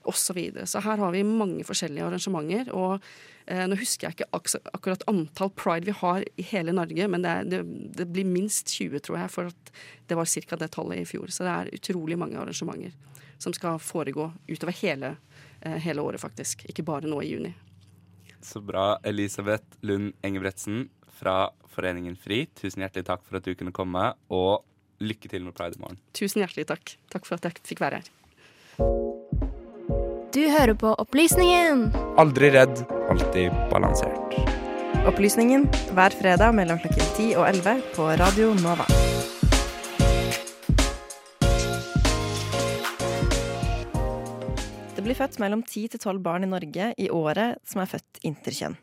[0.08, 0.64] Og så, videre.
[0.66, 2.70] så her har vi mange forskjellige arrangementer.
[2.72, 3.02] Og
[3.44, 7.26] eh, nå husker jeg ikke ak akkurat antall pride vi har i hele Norge, men
[7.26, 7.60] det, er, det,
[7.98, 9.72] det blir minst 20, tror jeg, for at
[10.08, 10.60] det var ca.
[10.62, 11.28] det tallet i fjor.
[11.28, 12.96] Så det er utrolig mange arrangementer
[13.40, 15.16] som skal foregå utover hele,
[15.60, 16.64] eh, hele året, faktisk.
[16.68, 17.52] Ikke bare nå i juni.
[18.40, 18.98] Så bra.
[19.04, 20.88] Elisabeth Lund Engebretsen
[21.20, 24.64] fra Foreningen FRI, tusen hjertelig takk for at du kunne komme, og
[25.00, 26.00] lykke til med pride i morgen.
[26.16, 26.96] Tusen hjertelig takk.
[27.12, 29.08] Takk for at jeg fikk være her.
[30.50, 31.84] Hører på Opplysningen.
[32.18, 32.80] Aldri redd,
[33.12, 34.34] alltid balansert.
[35.06, 38.88] Opplysningen hver fredag mellom klokken 10 og 11 på Radio Nova.
[44.96, 48.22] Det blir født mellom 10 til 12 barn i Norge i året som er født
[48.26, 48.74] interkjønn.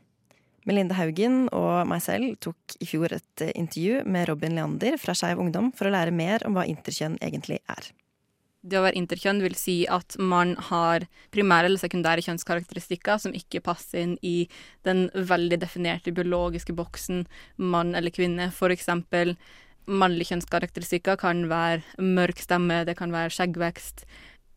[0.67, 5.43] Melinda Haugen og meg selv tok i fjor et intervju med Robin Leander fra Skeiv
[5.43, 7.91] Ungdom for å lære mer om hva interkjønn egentlig er.
[8.67, 13.63] Det å være interkjønn vil si at man har primære eller sekundære kjønnskarakteristikker som ikke
[13.63, 14.49] passer inn i
[14.88, 17.23] den veldig definerte biologiske boksen
[17.58, 18.49] mann eller kvinne.
[18.51, 19.38] For eksempel
[19.88, 24.03] mannlige kjønnskarakteristikker kan være mørk stemme, det kan være skjeggvekst,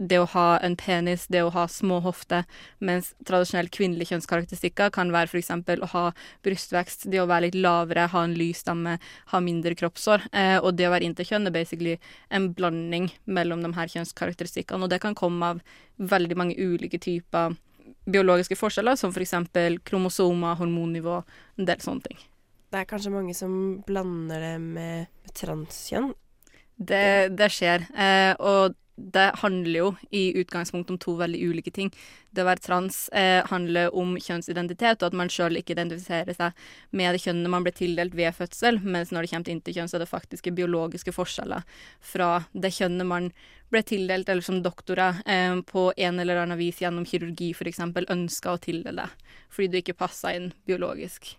[0.01, 2.47] det å ha en penis, det å ha små hofter,
[2.81, 6.05] mens tradisjonelle kvinnelige kjønnskarakteristikker kan være eksempel å ha
[6.47, 8.97] brystvekst, det å være litt lavere, ha en lys stamme,
[9.33, 10.31] ha mindre kroppshår.
[10.33, 11.99] Eh, og det å være interkjønn er basically
[12.33, 15.63] en blanding mellom de her kjønnskarakteristikkene, og det kan komme av
[16.01, 17.59] veldig mange ulike typer
[18.11, 19.37] biologiske forskjeller, som f.eks.
[19.53, 21.21] For kromosomer, hormonnivå,
[21.61, 22.27] en del sånne ting.
[22.71, 23.53] Det er kanskje mange som
[23.87, 26.13] blander det med, med transkjønn.
[26.81, 27.85] Det, det skjer.
[27.93, 31.91] Eh, og det handler jo i utgangspunktet om to veldig ulike ting.
[32.31, 36.67] Det å være trans eh, handler om kjønnsidentitet, og at man sjøl ikke identifiserer seg
[36.97, 39.99] med det kjønnet man ble tildelt ved fødsel, mens når det kommer til interkjønn, så
[39.99, 41.67] er det faktiske biologiske forskjeller
[42.13, 43.31] fra det kjønnet man
[43.71, 47.83] ble tildelt, eller som doktorer eh, på en eller annen vis gjennom kirurgi f.eks.
[47.87, 51.35] ønska å tildele deg, fordi du ikke passa inn biologisk.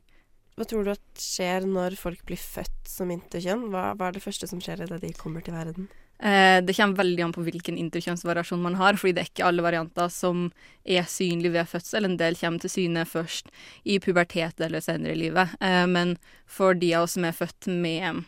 [0.60, 3.70] Hva tror du skjer når folk blir født som interkjønn?
[3.72, 5.88] Hva, hva er det første som skjer idet de kommer til verden?
[6.22, 9.66] Eh, det kommer veldig an på hvilken interkjønnsvariasjon man har, fordi det er ikke alle
[9.66, 10.52] varianter som
[10.86, 12.06] er synlige ved fødsel.
[12.06, 13.50] En del kommer til syne først
[13.84, 15.56] i pubertet eller senere i livet.
[15.62, 16.14] Eh, men
[16.46, 18.22] for de av oss som er født med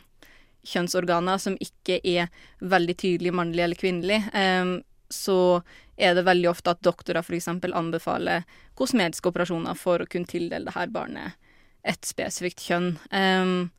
[0.65, 4.73] kjønnsorganer som ikke er veldig tydelig mannlig eller kvinnelig, eh,
[5.13, 5.39] så
[5.93, 7.51] er det veldig ofte at doktorer f.eks.
[7.53, 8.47] anbefaler
[8.79, 11.37] kosmetiske operasjoner for å kunne tildele det her barnet
[11.83, 12.95] et spesifikt kjønn.
[13.11, 13.71] Um,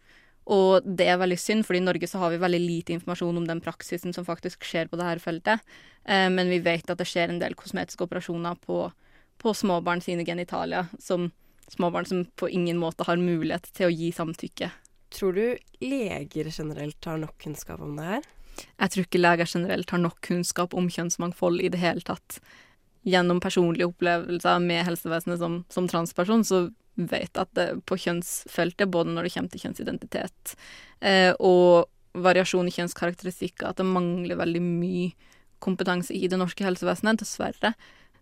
[0.45, 3.47] og det er veldig synd, fordi i Norge så har vi veldig lite informasjon om
[3.49, 5.65] den praksisen som faktisk skjer på dette feltet.
[6.05, 8.85] Eh, men vi vet at det skjer en del kosmetiske operasjoner på,
[9.41, 11.31] på småbarn sine genitalier, som
[11.73, 14.69] småbarn som på ingen måte har mulighet til å gi samtykke.
[15.15, 15.45] Tror du
[15.81, 18.31] leger generelt har nok kunnskap om det her?
[18.55, 22.39] Jeg tror ikke leger generelt har nok kunnskap om kjønnsmangfold i det hele tatt.
[23.09, 29.15] Gjennom personlige opplevelser med helsevesenet som, som transperson, så vet at det på kjønnsfeltet, både
[29.15, 30.55] når det kommer til kjønnsidentitet
[31.01, 35.33] eh, og variasjon i kjønnskarakteristikker, at det mangler veldig mye
[35.65, 37.73] kompetanse i det norske helsevesenet, dessverre.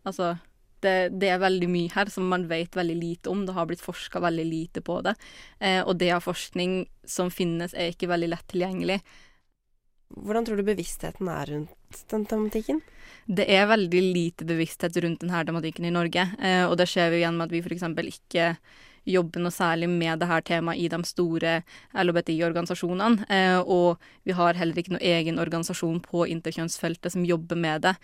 [0.09, 0.37] Altså,
[0.83, 3.45] det, det, er veldig mye her som man vet veldig lite om.
[3.47, 5.15] Det har blitt forska veldig lite på det.
[5.61, 8.99] Eh, og det av forskning som finnes, er ikke veldig lett tilgjengelig.
[10.17, 12.81] Hvordan tror du bevisstheten er rundt den tematikken?
[13.27, 17.21] Det er veldig lite bevissthet rundt denne tematikken i Norge, eh, og det ser vi
[17.23, 17.85] igjen med at vi f.eks.
[18.13, 18.49] ikke
[19.09, 21.55] jobber noe særlig med dette temaet i de store
[21.99, 23.27] LHBTI-organisasjonene.
[23.29, 27.97] Eh, og vi har heller ikke noen egen organisasjon på interkjønnsfeltet som jobber med det.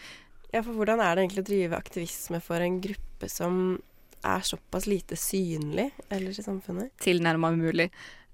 [0.53, 3.79] Ja, for hvordan er det egentlig å drive aktivisme for en gruppe som
[4.27, 6.95] er såpass lite synlig ellers i samfunnet?
[7.05, 7.91] Tilnærma umulig.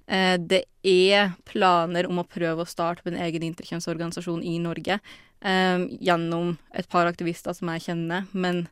[0.06, 5.84] Eh, det er planer om å prøve å starte en egen interkjønnsorganisasjon i Norge eh,
[6.04, 8.66] gjennom et par aktivister som jeg kjenner, men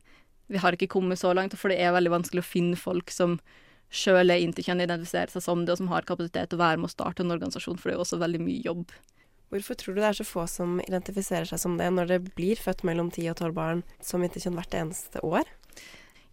[0.51, 3.39] vi har ikke kommet så langt, for det er veldig vanskelig å finne folk som
[3.93, 6.89] sjøl er interkjønn, identifiserer seg som det, og som har kapasitet til å være med
[6.89, 8.93] å starte en organisasjon, for det er jo også veldig mye jobb.
[9.53, 12.57] Hvorfor tror du det er så få som identifiserer seg som det, når det blir
[12.57, 15.49] født mellom 10 og 12 barn som interkjønn hvert eneste år?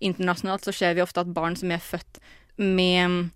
[0.01, 2.21] Internasjonalt så ser vi ofte at barn som er født
[2.57, 3.29] med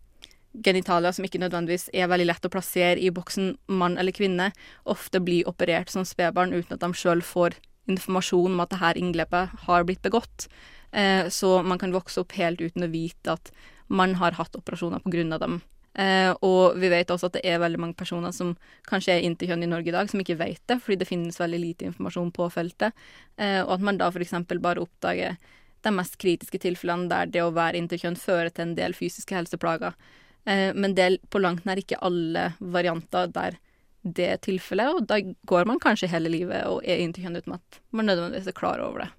[0.62, 4.50] genitalia som ikke nødvendigvis er veldig lett å plassere i boksen mann eller kvinne,
[4.84, 7.58] ofte blir operert som spedbarn uten at de sjøl får
[7.90, 10.48] informasjon om at dette inngrepet har blitt begått.
[10.92, 13.50] Eh, så man kan vokse opp helt uten å vite at
[13.88, 15.60] man har hatt operasjoner av dem.
[15.94, 18.56] Eh, og vi vet også at det er veldig mange personer som
[18.88, 21.60] kanskje er interkjønn i Norge i dag, som ikke vet det, fordi det finnes veldig
[21.60, 22.96] lite informasjon på feltet.
[23.36, 24.34] Eh, og at man da f.eks.
[24.58, 25.36] bare oppdager
[25.84, 29.94] de mest kritiske tilfellene der det å være interkjønn fører til en del fysiske helseplager.
[30.44, 33.58] Eh, men det er på langt nær ikke alle varianter der
[34.04, 35.16] det er tilfellet, og da
[35.48, 39.06] går man kanskje hele livet og er interkjønn uten at man nødvendigvis er klar over
[39.06, 39.10] det.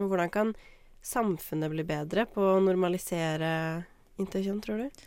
[0.00, 0.52] Men hvordan kan
[1.04, 3.50] samfunnet bli bedre på å normalisere
[4.20, 5.02] interkjønn, tror du?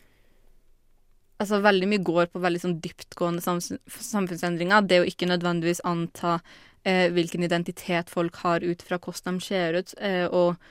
[1.41, 4.85] Altså, veldig mye går på veldig sånn dyptgående samfunnsendringer.
[4.85, 6.37] Det å ikke nødvendigvis anta
[6.85, 10.61] eh, hvilken identitet folk har ut fra hvordan de ser ut, eh, og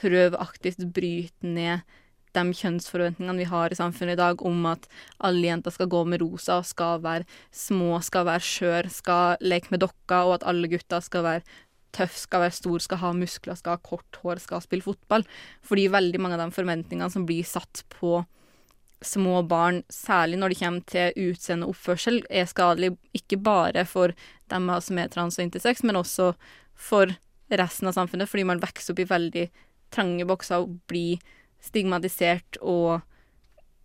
[0.00, 1.88] prøve aktivt bryte ned
[2.36, 4.86] de kjønnsforventningene vi har i samfunnet i dag om at
[5.26, 9.82] alle jenter skal gå med rosa, skal være små, skal være skjør, skal leke med
[9.84, 11.58] dokker, og at alle gutter skal være
[11.96, 15.26] tøff, skal være stor, skal ha muskler, skal ha kort hår, skal spille fotball.
[15.66, 18.20] Fordi veldig mange av de forventningene som blir satt på
[19.00, 24.14] små barn, særlig når det kommer til utseende og oppførsel, er skadelig ikke bare for
[24.52, 26.34] dem som er trans og intersex, men også
[26.76, 27.14] for
[27.50, 29.46] resten av samfunnet, fordi man vokser opp i veldig
[29.90, 31.18] trange bokser og blir
[31.60, 33.00] stigmatisert og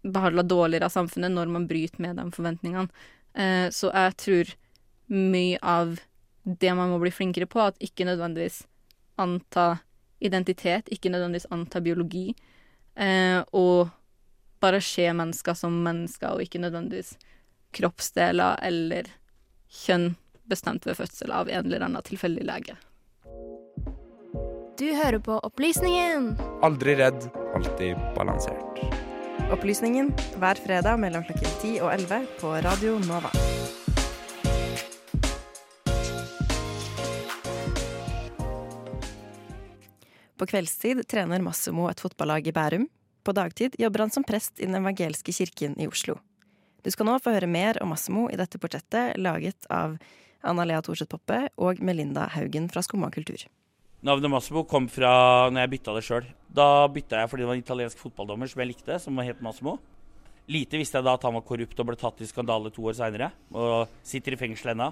[0.06, 2.88] behandla dårligere av samfunnet når man bryter med de forventningene.
[3.34, 4.54] Eh, så jeg tror
[5.12, 5.98] mye av
[6.46, 8.64] det man må bli flinkere på, at ikke nødvendigvis
[9.22, 9.80] anta
[10.24, 12.36] identitet, ikke nødvendigvis anta biologi,
[12.96, 13.90] eh, og
[14.62, 17.16] bare se mennesker som mennesker, og ikke nødvendigvis
[17.76, 19.10] kroppsdeler eller
[19.84, 20.14] kjønn
[20.50, 22.78] bestemt ved fødsel av en eller annen tilfeldig lege.
[24.76, 26.34] Du hører på Opplysningen.
[26.62, 28.82] Aldri redd, alltid balansert.
[29.56, 33.32] Opplysningen hver fredag mellom klokken 10 og 11 på Radio Nova.
[40.36, 42.90] På kveldstid trener Massimo et fotballag i Bærum.
[43.24, 46.20] På dagtid jobber han som prest i den evangelske kirken i Oslo.
[46.84, 49.96] Du skal nå få høre mer om Massimo i dette portrettet laget av
[50.44, 53.48] Anna Lea Thorseth Poppe og Melinda Haugen fra Skumma kultur.
[54.04, 56.28] Navnet Massimo kom fra når jeg bytta det sjøl.
[56.56, 59.78] Da bytta jeg fordi det var en italiensk fotballdommer som jeg likte, som het Massimo.
[60.52, 62.98] Lite visste jeg da at han var korrupt og ble tatt i skandale to år
[63.00, 64.92] seinere, og sitter i fengsel ennå.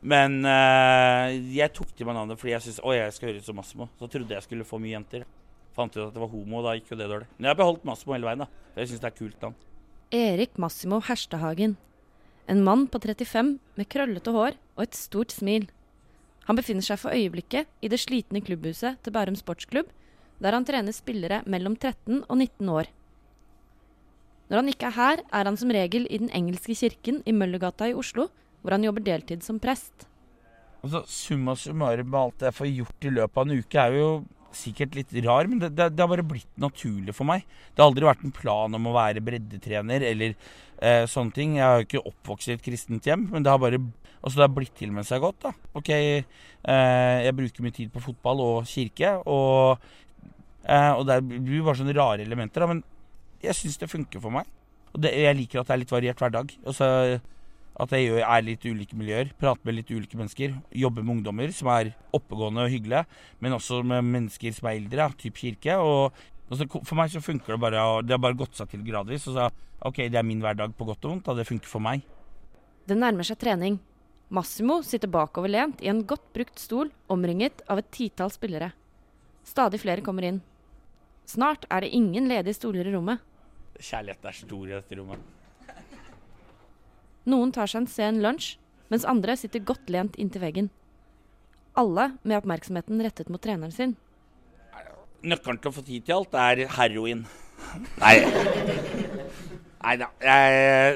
[0.00, 3.48] Men eh, jeg tok til meg navnet fordi jeg syntes å, jeg skal høre ut
[3.48, 3.88] som Massimo.
[3.98, 5.26] Så trodde jeg skulle få mye jenter.
[5.76, 7.28] Fant ut at det var homo, da gikk jo det dårlig.
[7.36, 8.48] Men jeg har beholdt Massimo hele veien, da.
[8.78, 9.58] Jeg syns det er kult navn.
[10.14, 11.76] Erik Massimo Herstehagen.
[12.50, 15.68] En mann på 35 med krøllete hår og et stort smil.
[16.48, 19.90] Han befinner seg for øyeblikket i det slitne klubbhuset til Bærum sportsklubb,
[20.40, 22.88] der han trener spillere mellom 13 og 19 år.
[24.50, 27.86] Når han ikke er her, er han som regel i Den engelske kirken i Møllergata
[27.86, 28.26] i Oslo,
[28.62, 30.08] hvor han jobber deltid som prest.
[30.82, 34.08] Altså, Summa summarum med alt jeg får gjort i løpet av en uke, er jo
[34.56, 37.46] sikkert litt rar, men det, det, det, har bare blitt naturlig for meg.
[37.72, 41.56] Det har aldri vært en plan om å være breddetrener eller eh, sånne ting.
[41.58, 43.80] Jeg har jo ikke oppvokst i et kristent hjem, men det har bare
[44.20, 45.40] altså det har blitt til med seg godt.
[45.46, 45.54] da.
[45.78, 46.22] Ok, eh,
[47.24, 49.78] Jeg bruker mye tid på fotball og kirke, og,
[50.64, 52.60] eh, og det blir bare sånne rare elementer.
[52.60, 52.84] da, Men
[53.42, 54.46] jeg syns det funker for meg.
[54.94, 56.50] Og det, jeg liker at det er litt variert hver dag.
[56.66, 57.20] Altså,
[57.80, 60.52] at jeg er litt ulike miljøer, prater med litt ulike mennesker.
[60.82, 63.06] Jobber med ungdommer som er oppegående og hyggelige,
[63.40, 65.78] men også med mennesker som er eldre, typ kirke.
[65.80, 66.16] Og,
[66.50, 69.28] altså, for meg så funker det bare, det har bare gått seg til gradvis.
[69.30, 69.48] Og så
[69.88, 72.04] OK, det er min hverdag på godt og vondt, og det funker for meg.
[72.84, 73.80] Det nærmer seg trening.
[74.30, 78.70] Massimo sitter bakoverlent i en godt brukt stol, omringet av et titall spillere.
[79.46, 80.44] Stadig flere kommer inn.
[81.26, 83.24] Snart er det ingen ledige stoler i rommet.
[83.80, 85.39] Kjærligheten er stor i dette rommet.
[87.30, 88.54] Noen tar seg en sen lunsj,
[88.90, 90.70] mens andre sitter godt lent inntil veggen.
[91.78, 93.96] Alle med oppmerksomheten rettet mot treneren sin.
[95.22, 97.26] Nøkkelen til å få tid til alt er heroin.
[98.00, 98.14] Nei.
[99.84, 100.08] Nei da.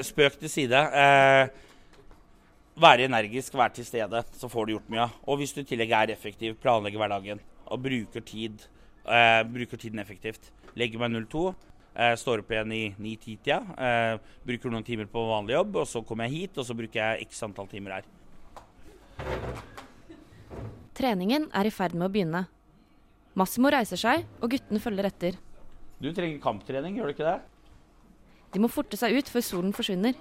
[0.05, 0.81] Spøk til side.
[1.03, 1.53] Eh,
[2.81, 5.07] være energisk, være til stede, så får du gjort mye.
[5.29, 8.65] Og hvis du i tillegg er effektiv, planlegger hverdagen og bruker tid,
[9.07, 10.51] eh, bruker tiden effektivt.
[10.75, 11.53] Legger meg 02,
[11.95, 16.03] eh, står opp igjen i 9-10-tida, eh, bruker noen timer på vanlig jobb, og så
[16.05, 18.11] kommer jeg hit, og så bruker jeg x antall timer her.
[20.95, 22.45] Treningen er i ferd med å begynne.
[23.35, 25.39] Massimo reiser seg, og guttene følger etter.
[25.99, 27.39] Du trenger kamptrening, gjør du ikke det?
[28.55, 30.15] De må forte seg ut før solen forsvinner.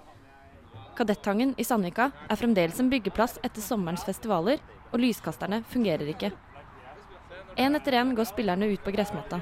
[0.99, 6.31] Kadettangen i Sandvika er fremdeles en byggeplass etter sommerens festivaler, og lyskasterne fungerer ikke.
[7.59, 9.39] Én etter én går spillerne ut på gressmatta.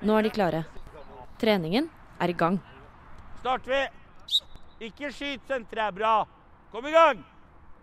[0.00, 0.62] Nå er de klare.
[1.40, 2.56] Treningen er i gang.
[3.42, 3.80] Starter vi.
[4.88, 6.12] Ikke skyt, senteret er bra.
[6.72, 7.20] Kom i gang!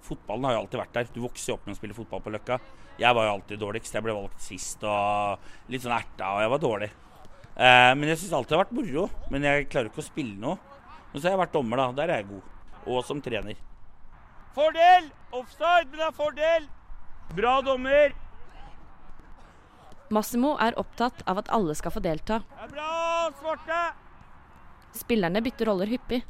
[0.08, 1.12] Fotballen har jo alltid vært der.
[1.14, 2.58] Du vokser jo opp med å spille fotball på Løkka.
[2.98, 3.94] Jeg var jo alltid dårligst.
[3.94, 6.90] Jeg ble valgt sist og litt sånn erta, og jeg var dårlig.
[7.54, 9.08] Eh, men jeg syns alltid det har vært moro.
[9.34, 10.58] Men jeg klarer ikke å spille noe.
[11.12, 11.90] Men så har jeg vært dommer, da.
[12.02, 12.54] Der er jeg god.
[12.88, 13.62] Og som trener.
[14.58, 15.12] Fordel!
[15.38, 16.72] Offside, men det er fordel!
[17.38, 18.18] Bra dommer.
[20.10, 22.40] Massimo er opptatt av at alle skal få delta.
[22.48, 22.92] Det er bra,
[23.42, 23.80] svarte!
[24.96, 26.22] Spillerne bytter roller hyppig.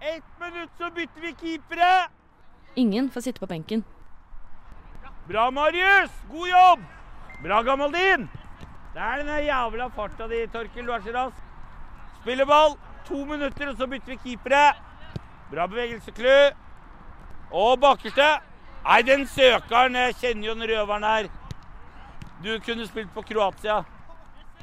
[0.00, 2.08] Ett minutt, så bytter vi keepere!
[2.76, 3.82] Ingen får sitte på benken.
[5.26, 6.12] Bra, Marius!
[6.30, 6.84] God jobb!
[7.42, 8.28] Bra, Gamaldin!
[8.94, 10.86] Det er den jævla farta di, Torkel.
[10.86, 11.40] Du er så rask.
[12.20, 12.76] Spiller ball.
[13.08, 14.70] To minutter, og så bytter vi keepere.
[15.50, 16.30] Bra bevegelse, Klu.
[17.50, 18.28] Og bakerste.
[18.86, 19.98] Nei, den søkeren.
[19.98, 21.28] Jeg kjenner jo den røveren her.
[22.42, 23.80] Du kunne spilt på Kroatia.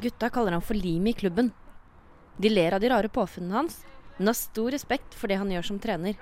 [0.02, 1.52] Gutta kaller han for lim i klubben.
[2.38, 3.80] De ler av de rare påfunnene hans,
[4.18, 6.18] men har stor respekt for det han gjør som trener.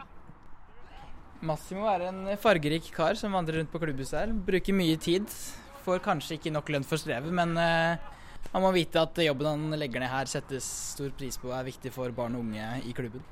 [1.42, 4.34] Massimo er en fargerik kar som vandrer rundt på klubbhuset her.
[4.48, 5.28] Bruker mye tid.
[5.82, 7.98] Får kanskje ikke nok lønn for strevet, men uh,
[8.52, 11.70] han må vite at jobben han legger ned her settes stor pris på og er
[11.72, 13.24] viktig for barn og unge i klubben.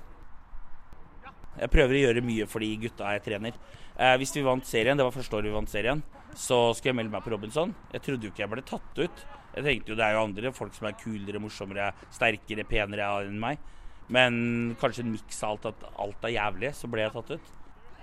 [1.59, 3.59] Jeg prøver å gjøre mye for de gutta jeg trener.
[3.99, 6.01] Eh, hvis vi vant serien, det var første året vi vant serien,
[6.37, 7.73] så skulle jeg melde meg på Robinson.
[7.93, 9.25] Jeg trodde jo ikke jeg ble tatt ut.
[9.55, 13.39] Jeg tenkte jo det er jo andre folk som er kulere, morsommere, sterkere, penere enn
[13.41, 13.61] meg.
[14.09, 17.51] Men kanskje en miks av alt at alt er jævlig, så ble jeg tatt ut.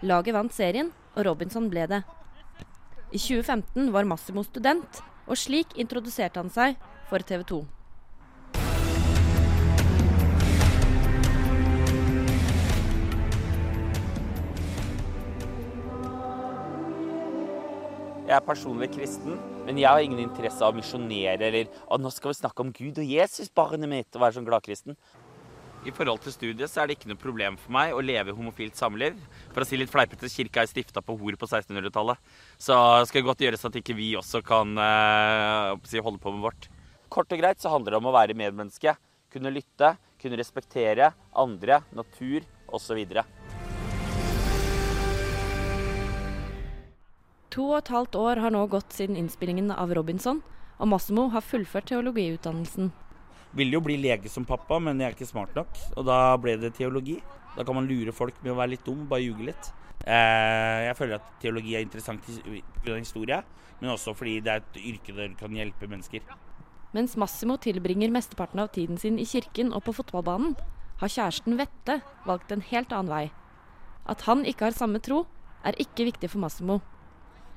[0.07, 2.03] Laget vant serien, og Robinson ble det.
[3.15, 6.79] I 2015 var Massimo student, og slik introduserte han seg
[7.11, 7.63] for TV 2.
[18.27, 22.11] Jeg er personlig kristen, men jeg har ingen interesse av å misjonere eller å, nå
[22.11, 24.97] skal vi snakke om Gud og Jesus, barnet mitt, og være sånn gladkristen.
[25.87, 28.75] I forhold til studiet så er det ikke noe problem for meg å leve homofilt
[28.75, 29.21] samliv.
[29.55, 32.19] For å si litt fleipete, kirka er stifta på hor på 1600-tallet.
[32.59, 32.75] Så
[33.07, 34.75] skal det godt gjøres at ikke vi også kan
[35.87, 36.67] si, holde på med vårt.
[37.07, 38.99] Kort og greit så handler det om å være medmenneske.
[39.31, 42.43] Kunne lytte, kunne respektere andre, natur
[42.75, 43.07] osv.
[47.57, 50.43] To og et halvt år har nå gått siden innspillingen av Robinson,
[50.77, 52.91] og Massimo har fullført teologiutdannelsen.
[53.57, 55.71] Ville jo bli lege som pappa, men jeg er ikke smart nok.
[55.97, 57.15] Og da ble det teologi.
[57.55, 59.71] Da kan man lure folk med å være litt dum, bare ljuge litt.
[60.05, 62.99] Eh, jeg føler at teologi er interessant pga.
[62.99, 63.39] historie,
[63.81, 66.21] men også fordi det er et yrke der du kan hjelpe mennesker.
[66.93, 70.53] Mens Massimo tilbringer mesteparten av tiden sin i kirken og på fotballbanen,
[71.01, 73.25] har kjæresten Vette valgt en helt annen vei.
[74.05, 75.25] At han ikke har samme tro,
[75.65, 76.81] er ikke viktig for Massimo.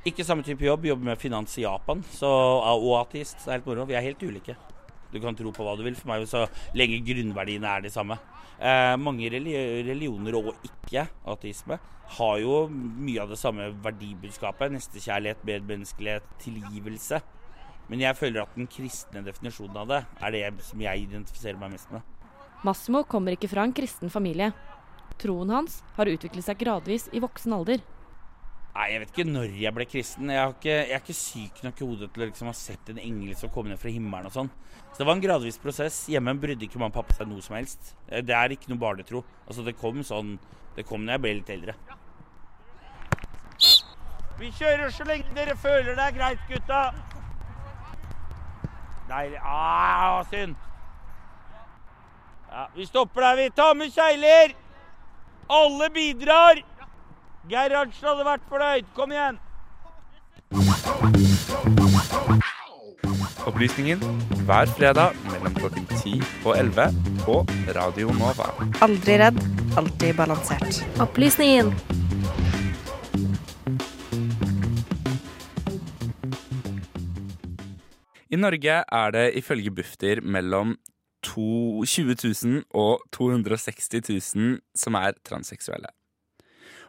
[0.08, 3.42] Ikke samme type jobb, jobber med finans i Japan så, og ateist.
[3.44, 3.88] Det er helt moro.
[3.90, 4.56] Vi er helt ulike.
[5.12, 6.46] Du kan tro på hva du vil for meg, så
[6.78, 8.20] lenge grunnverdiene er de samme.
[8.60, 11.80] Eh, mange religioner og ikke-ateisme
[12.20, 14.72] har jo mye av det samme verdibudskapet.
[14.76, 17.20] Nestekjærlighet, medmenneskelighet, tilgivelse.
[17.90, 21.74] Men jeg føler at den kristne definisjonen av det er det som jeg identifiserer meg
[21.74, 22.06] mest med.
[22.64, 24.52] Massimo kommer ikke fra en kristen familie.
[25.20, 27.82] Troen hans har utviklet seg gradvis i voksen alder.
[28.80, 30.30] Nei, Jeg vet ikke når jeg ble kristen.
[30.32, 33.02] Jeg, ikke, jeg er ikke syk nok i hodet til å liksom ha sett en
[33.02, 34.52] engel som kom ned fra himmelen og sånn.
[34.94, 35.98] Så det var en gradvis prosess.
[36.08, 37.92] Hjemme brydde ikke mamma og pappa seg noe som helst.
[38.08, 39.26] Eh, det er ikke noe barnetro.
[39.50, 40.38] Altså, det kom sånn
[40.78, 41.76] Det kom når jeg ble litt eldre.
[44.40, 46.82] Vi kjører så lenge dere føler det er greit, gutta.
[49.10, 49.42] Deilig.
[49.44, 50.56] Ah, synd.
[52.48, 53.52] Ja, vi stopper der, vi.
[53.60, 54.56] Ta med kjegler!
[55.52, 56.64] Alle bidrar!
[57.48, 58.88] Gerhardsen hadde vært fornøyd.
[58.98, 59.40] Kom igjen!
[63.48, 64.02] Opplysningen
[64.46, 67.38] hver fredag mellom klokken 10 og 11 på
[67.78, 68.50] Radio Nova.
[68.84, 69.40] Aldri redd,
[69.80, 70.82] alltid balansert.
[71.00, 71.72] Opplysningen.
[78.30, 80.76] I Norge er det ifølge Bufdir mellom
[81.26, 85.90] 20 000 og 260 000 som er transseksuelle.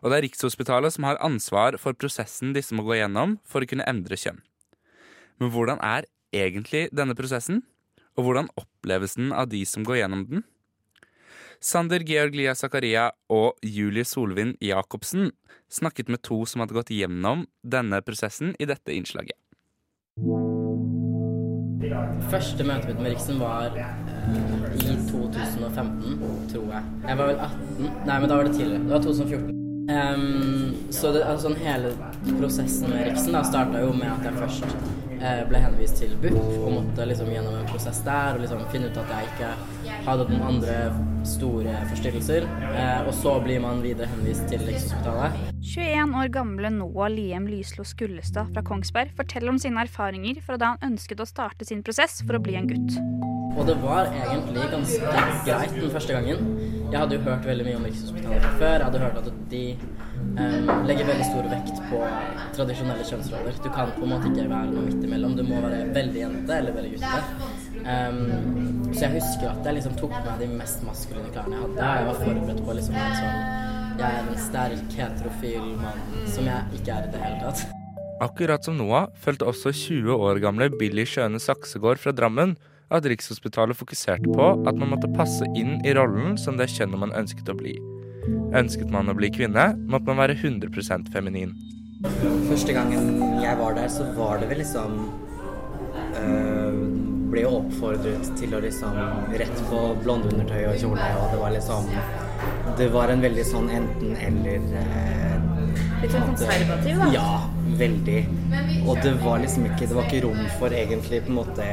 [0.01, 3.68] Og det er Rikshospitalet som har ansvar for prosessen disse må gå gjennom for å
[3.68, 4.40] kunne endre kjønn.
[5.40, 7.62] Men hvordan er egentlig denne prosessen?
[8.18, 10.46] Og hvordan oppleves den av de som går gjennom den?
[11.61, 15.28] Sander Georg Lia Zakaria og Julie Solvin Jacobsen
[15.68, 19.36] snakket med to som hadde gått gjennom denne prosessen i dette innslaget.
[22.30, 23.94] Første møtet mitt med Riksen var eh,
[24.76, 26.18] i 2015,
[26.53, 26.92] tror jeg.
[27.07, 28.84] Jeg var vel 18 Nei, men da var det tidligere.
[28.84, 29.60] Det var 2014.
[29.91, 31.91] Um, så det, altså, hele
[32.38, 34.66] prosessen med Riksen da starta jo med at jeg først
[35.20, 38.91] eh, ble henvist til BUP og måtte liksom gjennom en prosess der og liksom finne
[38.91, 40.76] ut at jeg ikke hadde noen andre
[41.28, 42.47] store forstyrrelser.
[42.70, 45.41] Eh, og så blir man videre henvist til Rikshospitalet.
[45.61, 50.74] 21 år gamle Noah Liem Lyslo Skullestad fra Kongsberg forteller om sine erfaringer fra da
[50.74, 53.01] han ønsket å starte sin prosess for å bli en gutt.
[53.59, 55.14] Og det var egentlig ganske
[55.45, 56.60] greit den første gangen.
[56.91, 58.72] Jeg hadde jo hørt veldig mye om Rikshospitalet fra før.
[58.74, 62.01] Jeg hadde hørt at de um, legger veldig stor vekt på
[62.57, 63.61] tradisjonelle kjønnsroller.
[63.62, 65.36] Du kan på en måte ikke være noe midt imellom.
[65.38, 67.51] Du må være veldig jente eller veldig gutte.
[67.80, 71.93] Um, så jeg husker at jeg liksom tok meg de mest maskuline klærne jeg hadde.
[71.93, 73.38] Jeg var forberedt på liksom en sånn
[74.01, 77.68] Jeg er en sterk heterofil mann som jeg ikke er i det hele tatt.
[78.20, 82.59] Akkurat som Noah følte også 20 år gamle Billy Skjøne Saksegård fra Drammen
[82.91, 87.14] at Rikshospitalet fokuserte på at man måtte passe inn i rollen som det kjønnet man
[87.16, 87.76] ønsket å bli.
[88.57, 91.55] Ønsket man å bli kvinne, måtte man være 100% feminin.
[92.49, 94.95] Første gangen jeg var der, så var det vel liksom
[96.16, 96.78] øh,
[97.30, 98.97] Ble jo oppfordret til å liksom
[99.36, 101.93] Rett på blonde undertøy og kjole, og det var liksom
[102.80, 105.49] Det var en veldig sånn enten-eller øh,
[106.01, 107.09] Litt sånn konservativ, da?
[107.14, 107.33] Ja,
[107.81, 108.21] veldig.
[108.89, 111.66] Og det var liksom ikke Det var ikke rom for egentlig på en måte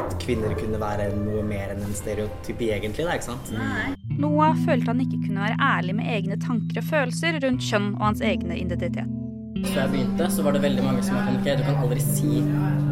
[0.00, 3.06] at kvinner kunne være noe mer enn en stereotypi, egentlig.
[3.08, 3.52] Da, ikke sant?
[3.56, 3.92] Nei.
[4.20, 8.08] Noah følte han ikke kunne være ærlig med egne tanker og følelser rundt kjønn og
[8.08, 9.20] hans egne identitet.
[9.64, 12.02] Før jeg begynte, så var det veldig mange som var sånn Ok, du kan aldri
[12.04, 12.40] si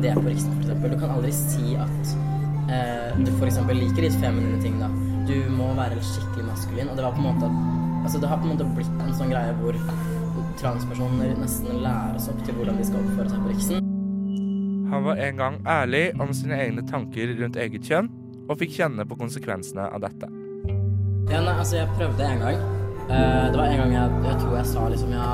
[0.02, 0.84] det på Riksen, f.eks.
[0.92, 2.12] Du kan aldri si at
[2.72, 3.60] eh, du f.eks.
[3.68, 4.88] liker litt feminine ting, da.
[5.28, 6.90] Du må være skikkelig maskulin.
[6.90, 7.52] Og det var på en måte
[8.02, 9.76] Altså, det har på en måte blitt en sånn greie hvor
[10.60, 13.88] transpersoner nesten læres opp til hvordan de skal oppføre seg på Riksen.
[14.92, 18.10] Han var en gang ærlig om sine egne tanker rundt eget kjønn,
[18.50, 20.28] og fikk kjenne på konsekvensene av dette.
[21.30, 22.64] Ja, nei, altså, jeg prøvde en gang.
[23.08, 25.30] Uh, det var en gang jeg, jeg tror jeg sa liksom ja,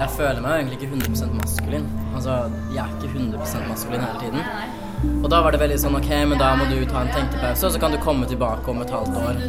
[0.00, 1.88] Jeg føler meg egentlig ikke 100% maskulin.
[2.14, 2.36] Altså,
[2.74, 5.18] jeg er ikke 100% maskulin hele tiden.
[5.24, 7.74] Og da var det veldig sånn OK, men da må du ta en tenkepause, og
[7.76, 9.44] så kan du komme tilbake om et halvt år.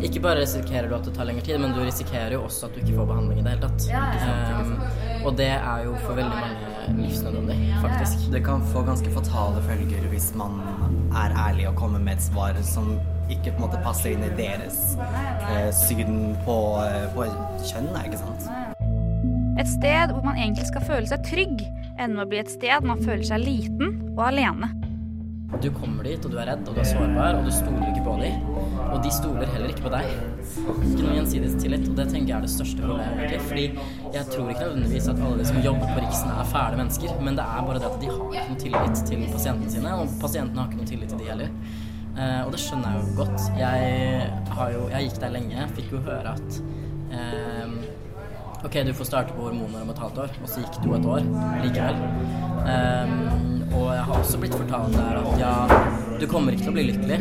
[0.00, 2.76] Ikke bare risikerer du at det tar lengre tid, men du risikerer jo også at
[2.76, 3.88] du ikke får behandling i det hele tatt.
[4.24, 4.74] Um,
[5.28, 8.26] og det er jo for veldig mange livsnødvendig, faktisk.
[8.32, 10.60] Det kan få ganske fatale følger hvis man
[11.12, 12.94] er ærlig og kommer med et svar som
[13.30, 17.28] ikke på en måte passer inn i deres eh, syn på, eh, på
[17.68, 18.48] kjønn, ikke sant?
[19.60, 21.66] Et sted hvor man egentlig skal føle seg trygg,
[22.00, 24.72] ender med å bli et sted man føler seg liten og alene.
[25.58, 28.04] Du kommer dit, og du er redd, og du er sårbar, og du stoler ikke
[28.06, 28.44] på dem.
[28.86, 30.12] Og de stoler heller ikke på deg.
[30.46, 33.18] Ikke noe gjensidig tillit, og det tenker jeg er det største problemet.
[33.18, 33.40] egentlig.
[33.50, 37.20] Fordi jeg tror ikke nødvendigvis at alle de som jobber på Riksen er fæle mennesker,
[37.26, 40.18] men det er bare det at de har ikke noe tillit til pasientene sine, og
[40.22, 41.54] pasientene har ikke noe tillit til de heller.
[42.20, 43.48] Eh, og det skjønner jeg jo godt.
[43.58, 46.62] Jeg, har jo, jeg gikk der lenge, fikk jo høre at
[47.10, 47.59] eh,
[48.64, 50.96] Ok, du får starte på hormoner om et halvt år, og så gikk det jo
[50.98, 51.22] et år
[51.62, 52.00] likevel.
[52.66, 53.14] Um,
[53.70, 55.52] og jeg har også blitt fortalt der at ja,
[56.20, 57.18] du kommer ikke til å bli lykkelig.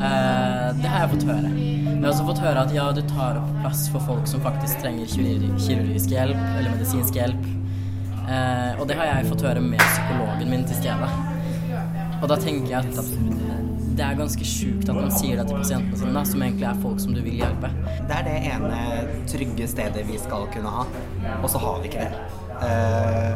[0.00, 1.52] Uh, det har jeg fått høre.
[1.54, 4.82] Jeg har også fått høre at ja, du tar opp plass for folk som faktisk
[4.82, 7.48] trenger kirurgisk hjelp eller medisinsk hjelp.
[8.26, 11.12] Uh, og det har jeg fått høre med psykologen min til stede.
[12.18, 13.14] Og da tenker jeg at
[14.00, 16.78] det er ganske sjukt at man sier det til pasientene sine, da, som egentlig er
[16.80, 17.68] folk som du vil hjelpe.
[18.08, 18.78] Det er det ene
[19.28, 20.86] trygge stedet vi skal kunne ha,
[21.36, 22.22] og så har vi ikke det.
[22.60, 23.34] Uh,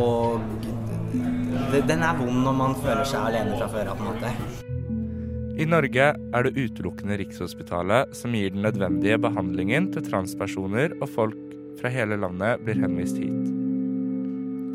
[0.00, 0.40] og
[1.74, 4.32] det, den er vond når man føler seg alene fra før av, på en måte.
[5.60, 11.36] I Norge er det utelukkende Rikshospitalet som gir den nødvendige behandlingen til transpersoner, og folk
[11.82, 13.52] fra hele landet blir henvist hit.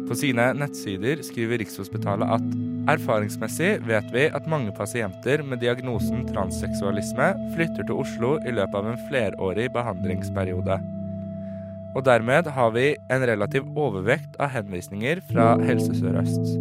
[0.06, 2.46] På sine nettsider skriver Rikshospitalet at
[2.92, 8.92] erfaringsmessig vet vi at mange pasienter med diagnosen transseksualisme flytter til Oslo i løpet av
[8.92, 10.78] en flerårig behandlingsperiode.
[11.96, 16.56] Og dermed har vi en relativ overvekt av henvisninger fra Helse Sør-Øst.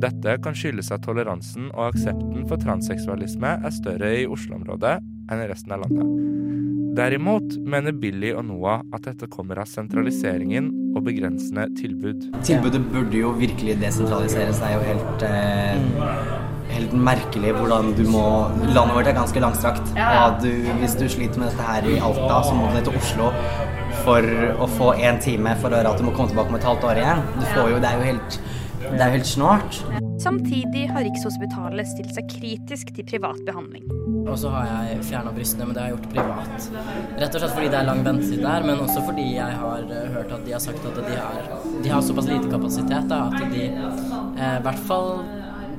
[0.00, 4.98] Dette kan skyldes at toleransen og aksepten for transseksualisme er større i Oslo-området
[5.30, 6.69] enn i resten av landet.
[6.90, 12.26] Derimot mener Billy og Noah at dette kommer av sentraliseringen og begrensende tilbud.
[12.46, 14.58] Tilbudet burde jo virkelig desentraliseres.
[14.58, 18.26] Det er jo helt, eh, helt merkelig hvordan du må
[18.74, 19.86] Landet vårt er ganske langstrakt.
[19.94, 22.98] Og du, hvis du sliter med dette her i Alta, så må du ned til
[22.98, 23.30] Oslo
[24.04, 24.26] for
[24.58, 26.88] å få én time for å høre at du må komme tilbake om et halvt
[26.90, 27.22] år igjen.
[27.38, 28.40] Du får jo, det er jo helt,
[28.90, 29.80] det er jo helt snålt.
[30.20, 33.86] Samtidig har Rikshospitalet stilt seg kritisk til privat behandling.
[34.28, 36.68] Og så har jeg fjerna brystene, men det har jeg gjort privat.
[37.22, 39.98] Rett og slett fordi det er lang ventetid der, men også fordi jeg har uh,
[40.16, 43.54] hørt at de har sagt at de har, de har såpass lite kapasitet da, at
[43.54, 45.14] de eh, i hvert fall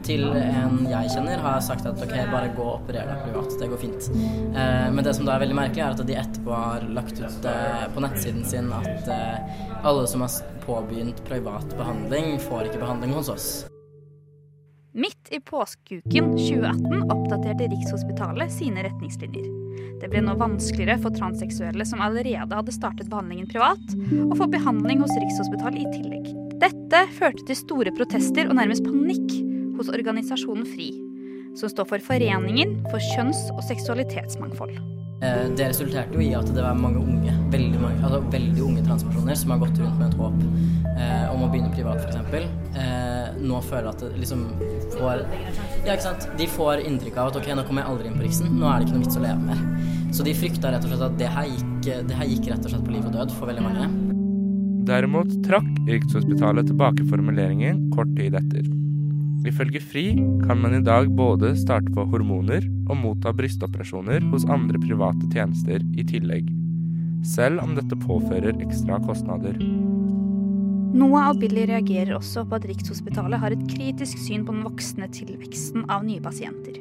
[0.05, 3.57] til en jeg kjenner, har sagt at ok, bare gå og operer deg privat.
[3.59, 4.09] Det går fint.
[4.11, 7.49] Eh, men det som da er veldig merkelig, er at de etterpå har lagt ut
[7.49, 13.15] eh, på nettsiden sin at eh, alle som har påbegynt privat behandling, får ikke behandling
[13.17, 13.49] hos oss.
[14.91, 19.45] Midt i påskeuken 2018 oppdaterte Rikshospitalet sine retningslinjer.
[20.01, 23.95] Det ble nå vanskeligere for transseksuelle som allerede hadde startet behandlingen privat,
[24.27, 26.27] å få behandling hos Rikshospitalet i tillegg.
[26.61, 29.31] Dette førte til store protester og nærmest panikk
[29.81, 30.91] hos organisasjonen FRI,
[31.57, 34.77] som står for Foreningen for kjønns- og seksualitetsmangfold.
[35.21, 38.85] Eh, det resulterte jo i at det var mange unge, veldig, mange, altså veldig unge
[38.87, 40.39] transpersoner som har gått rundt med et håp
[40.95, 42.47] eh, om å begynne privat, f.eks.
[42.81, 44.47] Eh, nå føler at det liksom
[44.95, 45.21] får
[45.85, 46.25] Ja, ikke sant.
[46.39, 48.81] De får inntrykk av at ok, nå kommer jeg aldri inn på Riksen, nå er
[48.81, 49.63] det ikke noe vits å leve mer.
[50.11, 51.71] Så de frykta rett og slett at det her gikk,
[52.09, 53.89] det her gikk rett og slett på liv og død for veldig mange.
[54.89, 58.65] Derimot trakk Rikshospitalet tilbake formuleringen kort tid etter.
[59.47, 60.05] Ifølge FRI
[60.43, 65.81] kan man i dag både starte på hormoner og motta brystoperasjoner hos andre private tjenester
[65.97, 66.51] i tillegg,
[67.25, 69.57] selv om dette påfører ekstra kostnader.
[70.91, 75.09] Noah og Billy reagerer også på at Rikshospitalet har et kritisk syn på den voksende
[75.15, 76.77] tilveksten av nye pasienter.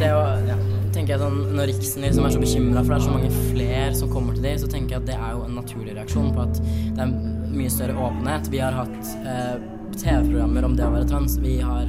[0.00, 0.56] Det å, ja,
[0.94, 3.90] tenker jeg sånn, Når Riksen liksom er så bekymra for det er så mange flere
[3.96, 6.46] som kommer til dem, så tenker jeg at det er jo en naturlig reaksjon på
[6.46, 7.12] at det er
[7.50, 8.48] mye større åpenhet.
[8.52, 11.36] Vi har hatt eh, TV-programmer om det å være trans.
[11.42, 11.88] Vi har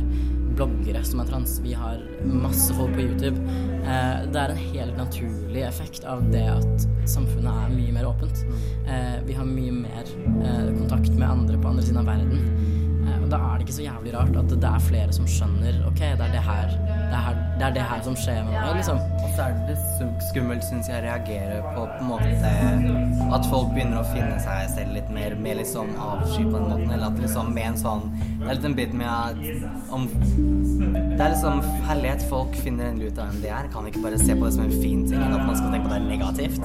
[0.56, 1.60] bloggere som er trans.
[1.64, 3.40] Vi har masse folk på YouTube.
[3.82, 8.44] Eh, det er en helt naturlig effekt av det at samfunnet er mye mer åpent.
[8.86, 10.12] Eh, vi har mye mer
[10.44, 12.81] eh, kontakt med andre på andre siden av verden.
[13.20, 16.02] Og da er det ikke så jævlig rart at det er flere som skjønner ok,
[16.02, 16.74] det er det her,
[17.12, 19.02] det er, det, er det her som skjer med meg, liksom.
[19.22, 19.78] Og så er det
[20.30, 22.52] skummelt, syns jeg, reagerer på på en måte
[23.36, 26.90] at folk begynner å finne seg selv litt mer med liksom avsky på den måten,
[26.90, 31.22] eller at liksom med en sånn Det er litt en bit med at om Det
[31.22, 33.70] er liksom herlighet folk finner endelig ut av hvem de er.
[33.74, 35.88] Kan ikke bare se på det som en fin ting, enn at man skal tenke
[35.88, 36.64] på det er negativt.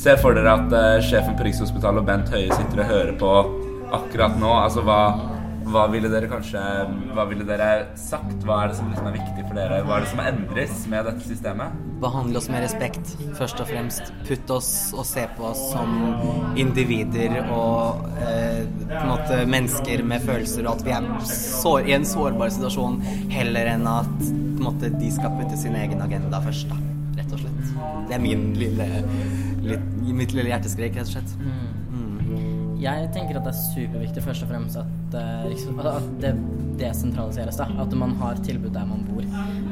[0.00, 3.34] Se for dere at uh, sjefen på Rikshospitalet og Bent Høie sitter og hører på
[3.94, 4.50] akkurat nå.
[4.54, 5.00] Altså, hva,
[5.70, 6.60] hva ville dere kanskje
[7.14, 7.68] Hva ville dere
[7.98, 8.36] sagt?
[8.46, 9.80] Hva er det som liksom er viktig for dere?
[9.86, 11.78] Hva er det som endres med dette systemet?
[12.00, 14.12] Behandle oss med respekt, først og fremst.
[14.28, 20.24] Putt oss og se på oss som individer og eh, på en måte mennesker med
[20.24, 23.02] følelser, og at vi er sår, i en sårbar situasjon,
[23.34, 26.72] heller enn at på en måte, de skal putte sin egen agenda først.
[26.72, 26.80] Da.
[27.20, 27.76] Rett og slett.
[28.08, 28.88] Det er min lille,
[29.64, 31.36] litt, mitt lille hjerteskrik, rett og slett.
[32.80, 36.34] Jeg tenker at det er superviktig først og fremst at, eh, at det
[36.80, 37.56] desentraliseres.
[37.56, 39.22] da, At man har tilbud der man bor.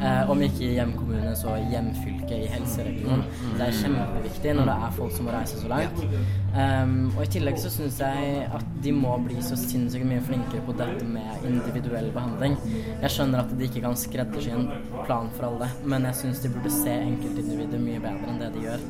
[0.05, 3.25] Eh, om ikke i hjemkommune, så hjemfylke, i helseregionen.
[3.59, 6.05] Det er kjempeviktig når det er folk som må reise så langt.
[6.59, 10.63] Um, og i tillegg så syns jeg at de må bli så sinnssykt mye flinkere
[10.67, 12.57] på dette med individuell behandling.
[13.03, 14.71] Jeg skjønner at de ikke kan skreddersy en
[15.07, 18.65] plan for alle, men jeg syns de burde se enkeltindividet mye bedre enn det de
[18.67, 18.87] gjør.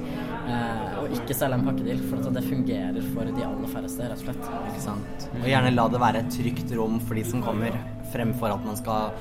[0.48, 4.22] Eh, og ikke selge en pakkedeal, for at det fungerer for de aller færreste, rett
[4.22, 4.48] og slett.
[4.70, 5.28] Ikke sant.
[5.40, 7.76] Og gjerne la det være et trygt rom for de som kommer,
[8.12, 9.12] fremfor at man skal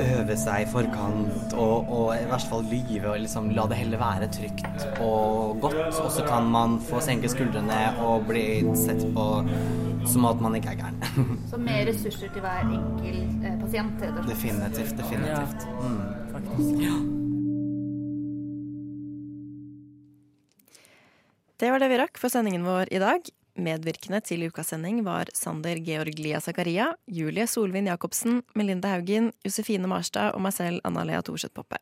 [0.00, 4.00] øve seg i forkant og, og i hvert fall lyve og liksom la det heller
[4.00, 6.00] være trygt og godt.
[6.00, 8.46] Og så kan man få senke skuldrene og bli
[8.86, 9.26] sett på
[10.10, 10.98] som at man ikke er gæren.
[11.50, 14.32] Så mer ressurser til hver enkelt eh, pasient, rett og slett.
[14.34, 14.96] Definitivt.
[15.00, 15.68] Definitivt.
[15.80, 16.00] Mm.
[16.32, 16.82] Faktisk.
[16.84, 17.23] Ja.
[21.64, 23.28] Det var det vi rakk for sendingen vår i dag.
[23.56, 29.88] Medvirkende til ukas sending var Sander Georg Lia Zakaria, Julie Solvin Jacobsen, Melinda Haugen, Josefine
[29.88, 31.78] Marstad og meg selv, Anna Lea Thorseth Poppe.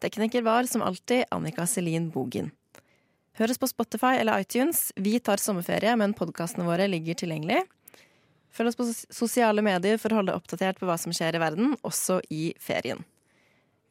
[0.00, 2.48] Tekniker var som alltid Annika Selin Bogen.
[3.36, 4.94] Høres på Spotify eller iTunes.
[4.96, 7.66] Vi tar sommerferie, men podkastene våre ligger tilgjengelig.
[8.48, 11.76] Følg oss på sosiale medier for å holde oppdatert på hva som skjer i verden,
[11.84, 13.04] også i ferien.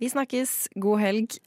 [0.02, 0.64] Vi snakkes.
[0.82, 1.38] God helg.